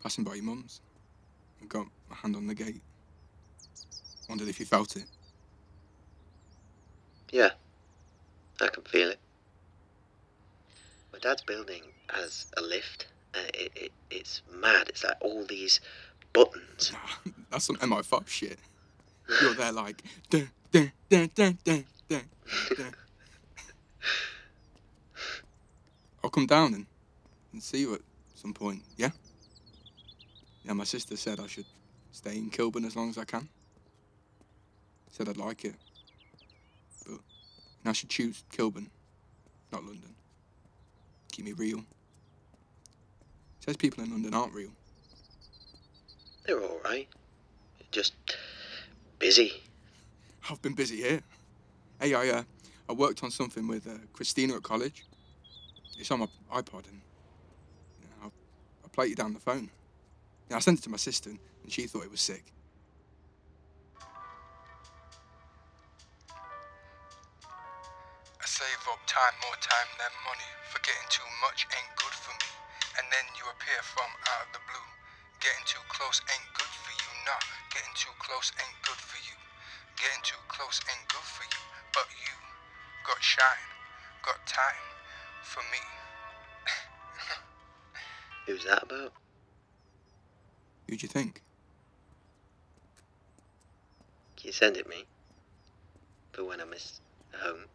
Passing 0.00 0.22
by 0.22 0.34
your 0.36 0.44
mum's. 0.44 0.80
I 1.60 1.66
got 1.66 1.88
my 2.08 2.14
hand 2.14 2.36
on 2.36 2.46
the 2.46 2.54
gate. 2.54 2.82
Wondered 4.28 4.46
if 4.46 4.60
you 4.60 4.66
felt 4.66 4.94
it. 4.94 5.06
Yeah, 7.32 7.50
I 8.60 8.68
can 8.68 8.84
feel 8.84 9.08
it. 9.08 9.18
My 11.12 11.18
dad's 11.18 11.42
building 11.42 11.82
has 12.10 12.46
a 12.56 12.60
lift 12.62 13.08
Uh, 13.34 13.40
it, 13.54 13.72
it, 13.74 13.92
it's 14.12 14.42
mad. 14.54 14.88
It's 14.88 15.02
like 15.02 15.16
all 15.20 15.44
these 15.44 15.80
buttons. 16.32 16.92
That's 17.50 17.64
some 17.64 17.76
MI5 17.76 18.28
shit. 18.28 18.58
You're 19.40 19.54
there 19.54 19.72
like, 19.72 20.02
dun, 20.30 20.50
dun, 20.70 20.92
dun, 21.08 21.30
dun, 21.34 21.58
dun, 21.64 21.84
dun, 22.08 22.22
dun. 22.76 22.94
I'll 26.22 26.30
come 26.30 26.46
down 26.46 26.74
and, 26.74 26.86
and 27.52 27.62
see 27.62 27.78
you 27.78 27.94
at 27.94 28.00
some 28.34 28.52
point, 28.52 28.82
yeah? 28.96 29.10
Yeah, 30.64 30.72
my 30.72 30.84
sister 30.84 31.16
said 31.16 31.38
I 31.38 31.46
should 31.46 31.66
stay 32.10 32.36
in 32.36 32.50
Kilburn 32.50 32.84
as 32.84 32.96
long 32.96 33.10
as 33.10 33.18
I 33.18 33.24
can. 33.24 33.48
Said 35.10 35.28
I'd 35.28 35.36
like 35.36 35.64
it. 35.64 35.74
But 37.06 37.20
I 37.84 37.92
should 37.92 38.08
choose 38.08 38.42
Kilburn, 38.50 38.90
not 39.72 39.84
London. 39.84 40.14
Keep 41.32 41.44
me 41.44 41.52
real. 41.52 41.84
Says 43.60 43.76
people 43.76 44.02
in 44.02 44.10
London 44.10 44.34
aren't 44.34 44.54
real. 44.54 44.70
They're 46.46 46.60
all 46.60 46.80
right. 46.84 47.08
Just 47.92 48.14
busy. 49.18 49.52
I've 50.50 50.60
been 50.62 50.74
busy 50.74 50.96
here. 50.96 51.22
Hey, 52.00 52.14
I 52.14 52.28
uh, 52.28 52.42
I 52.88 52.92
worked 52.92 53.24
on 53.24 53.30
something 53.30 53.66
with 53.66 53.86
uh, 53.86 53.98
Christina 54.12 54.56
at 54.56 54.62
college. 54.62 55.04
It's 55.98 56.10
on 56.10 56.20
my 56.20 56.28
iPod, 56.52 56.86
and 56.88 57.00
you 58.00 58.08
know, 58.08 58.16
I'll, 58.24 58.32
I'll 58.84 58.90
play 58.90 59.06
it 59.06 59.16
down 59.16 59.32
the 59.32 59.40
phone. 59.40 59.70
Yeah, 60.50 60.56
I 60.56 60.60
sent 60.60 60.78
it 60.78 60.82
to 60.82 60.90
my 60.90 60.98
sister, 60.98 61.30
and 61.30 61.72
she 61.72 61.86
thought 61.86 62.04
it 62.04 62.10
was 62.10 62.20
sick. 62.20 62.52
I 68.38 68.44
save 68.44 68.86
up 68.92 69.00
time, 69.08 69.34
more 69.42 69.58
time 69.58 69.90
than 69.98 70.12
money. 70.22 70.50
Forgetting 70.70 71.08
too 71.10 71.26
much 71.42 71.66
ain't 71.74 71.92
good 71.96 72.14
for 72.14 72.30
me. 72.30 72.50
And 72.98 73.06
then 73.10 73.24
you 73.34 73.42
appear 73.50 73.80
from 73.82 74.06
out 74.30 74.46
of 74.46 74.50
the 74.52 74.62
blue. 74.70 74.86
Getting 75.40 75.66
too 75.66 75.82
close 75.88 76.22
ain't 76.30 76.48
good 76.54 76.70
for 76.70 76.92
you. 76.94 77.10
Nah, 77.26 77.55
getting 77.76 77.92
too 77.94 78.16
close 78.18 78.52
ain't 78.56 78.80
good 78.88 78.96
for 78.96 79.20
you. 79.20 79.36
Getting 80.00 80.22
too 80.24 80.40
close 80.48 80.80
ain't 80.88 81.08
good 81.08 81.28
for 81.28 81.44
you. 81.44 81.62
But 81.92 82.08
you 82.24 82.32
got 83.04 83.20
shine, 83.20 83.68
got 84.24 84.40
time 84.46 84.86
for 85.44 85.60
me. 85.68 85.82
Who's 88.46 88.64
that 88.64 88.82
about? 88.82 89.12
Who'd 90.88 91.02
you 91.02 91.08
think? 91.08 91.42
Can 94.38 94.48
you 94.48 94.52
send 94.52 94.78
it 94.78 94.88
me? 94.88 95.04
For 96.32 96.44
when 96.44 96.60
I'm 96.60 96.70
miss 96.70 97.00
home. 97.42 97.66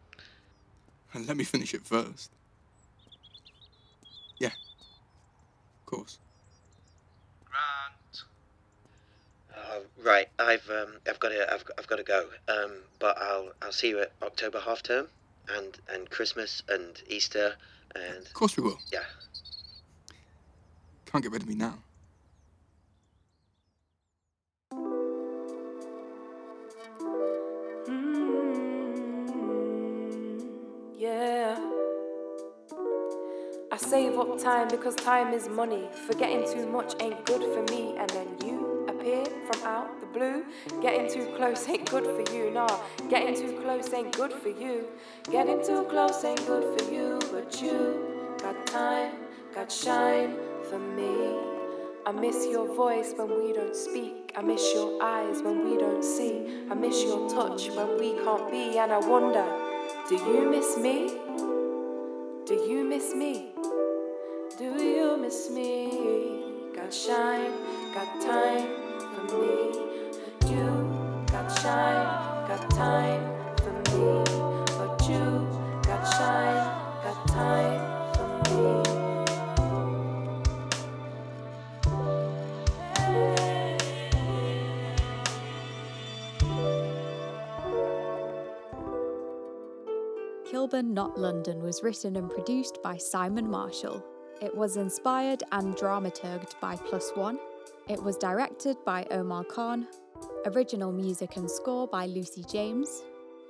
And 1.14 1.26
let 1.28 1.36
me 1.36 1.44
finish 1.44 1.74
it 1.74 1.86
first. 1.86 2.30
Yeah. 4.40 4.48
Of 4.48 5.86
course. 5.86 6.18
Grant. 7.44 8.24
Oh, 9.74 9.82
right. 10.04 10.26
I've 10.38 10.68
um, 10.68 10.96
I've 11.08 11.18
got 11.18 11.30
to 11.30 11.50
I've, 11.52 11.64
I've 11.78 11.86
got 11.86 11.96
to 11.96 12.02
go. 12.02 12.26
Um, 12.48 12.72
but 12.98 13.16
I'll 13.18 13.52
I'll 13.62 13.72
see 13.72 13.88
you 13.88 14.00
at 14.00 14.12
October 14.22 14.60
half 14.60 14.82
term, 14.82 15.06
and 15.48 15.78
and 15.92 16.10
Christmas 16.10 16.62
and 16.68 17.00
Easter 17.08 17.54
and 17.94 18.26
Of 18.26 18.34
course 18.34 18.56
we 18.56 18.62
will. 18.64 18.78
yeah. 18.92 19.04
Can't 21.06 21.22
get 21.24 21.32
rid 21.32 21.42
of 21.42 21.48
me 21.48 21.54
now. 21.54 21.78
Yeah. 30.98 31.58
I 33.70 33.76
save 33.78 34.18
up 34.18 34.38
time 34.38 34.68
because 34.68 34.94
time 34.94 35.32
is 35.32 35.48
money. 35.48 35.88
Forgetting 36.06 36.44
too 36.52 36.66
much 36.66 36.94
ain't 37.00 37.24
good 37.26 37.42
for 37.42 37.62
me. 37.72 37.96
And 37.98 38.08
then 38.10 38.28
you 38.44 38.71
appear 39.02 39.24
from 39.50 39.66
out 39.66 40.00
the 40.00 40.06
blue. 40.06 40.44
Getting 40.80 41.12
too 41.12 41.34
close 41.36 41.68
ain't 41.68 41.90
good 41.90 42.04
for 42.04 42.34
you. 42.34 42.50
Nah, 42.50 42.78
getting 43.08 43.34
too 43.34 43.60
close 43.60 43.92
ain't 43.92 44.16
good 44.16 44.32
for 44.32 44.48
you. 44.48 44.86
Getting 45.30 45.64
too 45.64 45.84
close 45.90 46.24
ain't 46.24 46.46
good 46.46 46.78
for 46.78 46.92
you. 46.92 47.18
But 47.32 47.60
you 47.60 48.36
got 48.40 48.66
time, 48.66 49.12
got 49.54 49.72
shine 49.72 50.36
for 50.68 50.78
me. 50.78 51.36
I 52.06 52.12
miss 52.12 52.46
your 52.46 52.74
voice 52.74 53.12
when 53.16 53.28
we 53.28 53.52
don't 53.52 53.74
speak. 53.74 54.32
I 54.36 54.42
miss 54.42 54.72
your 54.72 55.02
eyes 55.02 55.42
when 55.42 55.64
we 55.68 55.78
don't 55.78 56.04
see. 56.04 56.66
I 56.70 56.74
miss 56.74 57.02
your 57.02 57.28
touch 57.28 57.70
when 57.70 57.98
we 57.98 58.14
can't 58.24 58.50
be. 58.50 58.78
And 58.78 58.92
I 58.92 58.98
wonder, 58.98 59.46
do 60.08 60.14
you 60.14 60.48
miss 60.48 60.76
me? 60.76 61.08
Do 62.46 62.54
you 62.54 62.84
miss 62.84 63.14
me? 63.14 63.52
Do 64.58 64.64
you 64.64 65.16
miss 65.16 65.50
me? 65.50 66.70
Got 66.74 66.92
shine, 66.92 67.52
got 67.94 68.20
time 68.20 68.91
for 69.14 69.24
me. 69.38 69.82
You 70.50 71.24
got 71.30 71.48
shine, 71.60 72.48
got 72.48 72.70
time 72.70 73.22
for 73.58 73.72
me. 73.72 74.24
But 74.78 75.08
you 75.08 75.48
got 75.82 76.02
shine, 76.14 76.62
got 77.04 77.28
time. 77.28 78.02
Kilburn 90.46 90.92
Not 90.92 91.18
London 91.18 91.62
was 91.62 91.82
written 91.82 92.16
and 92.16 92.30
produced 92.30 92.82
by 92.82 92.96
Simon 92.96 93.50
Marshall. 93.50 94.04
It 94.40 94.54
was 94.54 94.76
inspired 94.76 95.42
and 95.50 95.74
dramaturged 95.74 96.60
by 96.60 96.76
Plus 96.76 97.10
One. 97.14 97.38
It 97.92 98.02
was 98.02 98.16
directed 98.16 98.78
by 98.86 99.06
Omar 99.10 99.44
Khan. 99.44 99.86
Original 100.46 100.90
music 100.90 101.36
and 101.36 101.50
score 101.50 101.86
by 101.86 102.06
Lucy 102.06 102.42
James. 102.50 103.02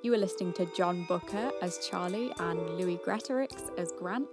You 0.03 0.11
were 0.11 0.19
listening 0.19 0.53
to 0.55 0.67
John 0.77 1.05
Booker 1.07 1.53
as 1.63 1.79
Charlie 1.89 2.33
and 2.41 2.59
Louis 2.77 2.97
Greatorex 3.07 3.71
as 3.79 3.93
Grant, 3.93 4.27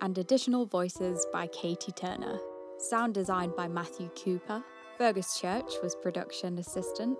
and 0.00 0.16
additional 0.16 0.64
voices 0.64 1.26
by 1.32 1.48
Katie 1.48 1.90
Turner. 1.90 2.38
Sound 2.78 3.14
design 3.14 3.52
by 3.56 3.66
Matthew 3.66 4.10
Cooper. 4.10 4.62
Fergus 4.96 5.40
Church 5.40 5.72
was 5.82 5.96
production 5.96 6.56
assistant. 6.58 7.18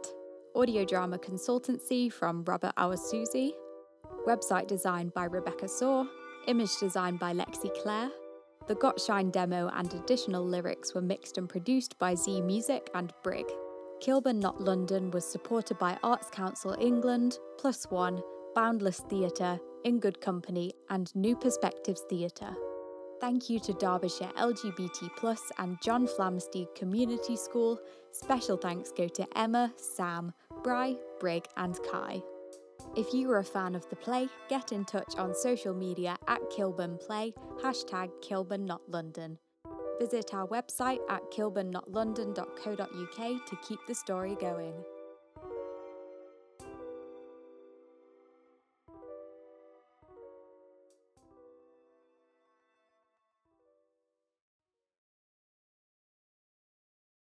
Audio 0.55 0.84
drama 0.84 1.18
consultancy 1.18 2.12
from 2.12 2.45
Robert 2.45 2.72
Awosusi. 2.78 3.51
Website 4.28 4.68
design 4.68 5.11
by 5.12 5.24
Rebecca 5.24 5.66
Saw, 5.66 6.07
image 6.47 6.76
design 6.78 7.16
by 7.16 7.32
Lexi 7.32 7.74
Clare. 7.82 8.11
The 8.69 8.75
Got 8.75 9.01
Shine 9.01 9.31
demo 9.31 9.71
and 9.75 9.93
additional 9.95 10.45
lyrics 10.45 10.95
were 10.95 11.01
mixed 11.01 11.39
and 11.39 11.49
produced 11.49 11.99
by 11.99 12.14
Zee 12.14 12.43
Musiq 12.43 12.89
and 12.95 13.14
Brig. 13.23 13.47
Kilburn 14.01 14.39
Not 14.39 14.61
London 14.61 15.11
was 15.11 15.25
supported 15.25 15.79
by 15.79 15.97
Arts 16.03 16.29
Council 16.29 16.77
England, 16.79 17.39
Plus 17.59 17.87
One, 17.91 18.21
Boundless 18.55 19.01
Theatre, 19.09 19.59
In 19.85 19.99
Good 19.99 20.21
Company, 20.21 20.75
and 20.91 21.14
New 21.16 21.35
Perspectives 21.35 22.03
Theatre. 22.11 22.55
Thank 23.23 23.49
you 23.49 23.59
to 23.61 23.73
Derbyshire 23.73 24.31
LGBT 24.37 25.16
Plus 25.16 25.41
and 25.57 25.79
John 25.83 26.07
Flamsteed 26.07 26.75
Community 26.75 27.37
School. 27.37 27.81
Special 28.12 28.59
thanks 28.59 28.93
go 28.93 29.09
to 29.09 29.27
Emma, 29.39 29.73
Sam, 29.77 30.35
Bry, 30.62 30.95
Brig, 31.21 31.47
and 31.57 31.79
Kai. 31.91 32.21
If 32.97 33.14
you 33.14 33.30
are 33.30 33.39
a 33.39 33.45
fan 33.45 33.74
of 33.74 33.89
the 33.91 33.97
play, 33.97 34.28
get 34.49 34.72
in 34.72 34.84
touch 34.84 35.14
on 35.16 35.34
social 35.34 35.74
media 35.74 36.16
at 36.26 36.41
Kilburn 36.51 36.99
Play, 36.99 37.34
hashtag 37.62 38.11
Kilburn 38.22 38.64
Not 38.64 38.80
London. 38.89 39.39
Visit 40.01 40.32
our 40.32 40.47
website 40.47 41.01
at 41.09 41.22
kilburnnotLondon.co.uk 41.30 43.47
to 43.47 43.57
keep 43.66 43.80
the 43.86 43.95
story 43.95 44.36
going. 44.41 44.74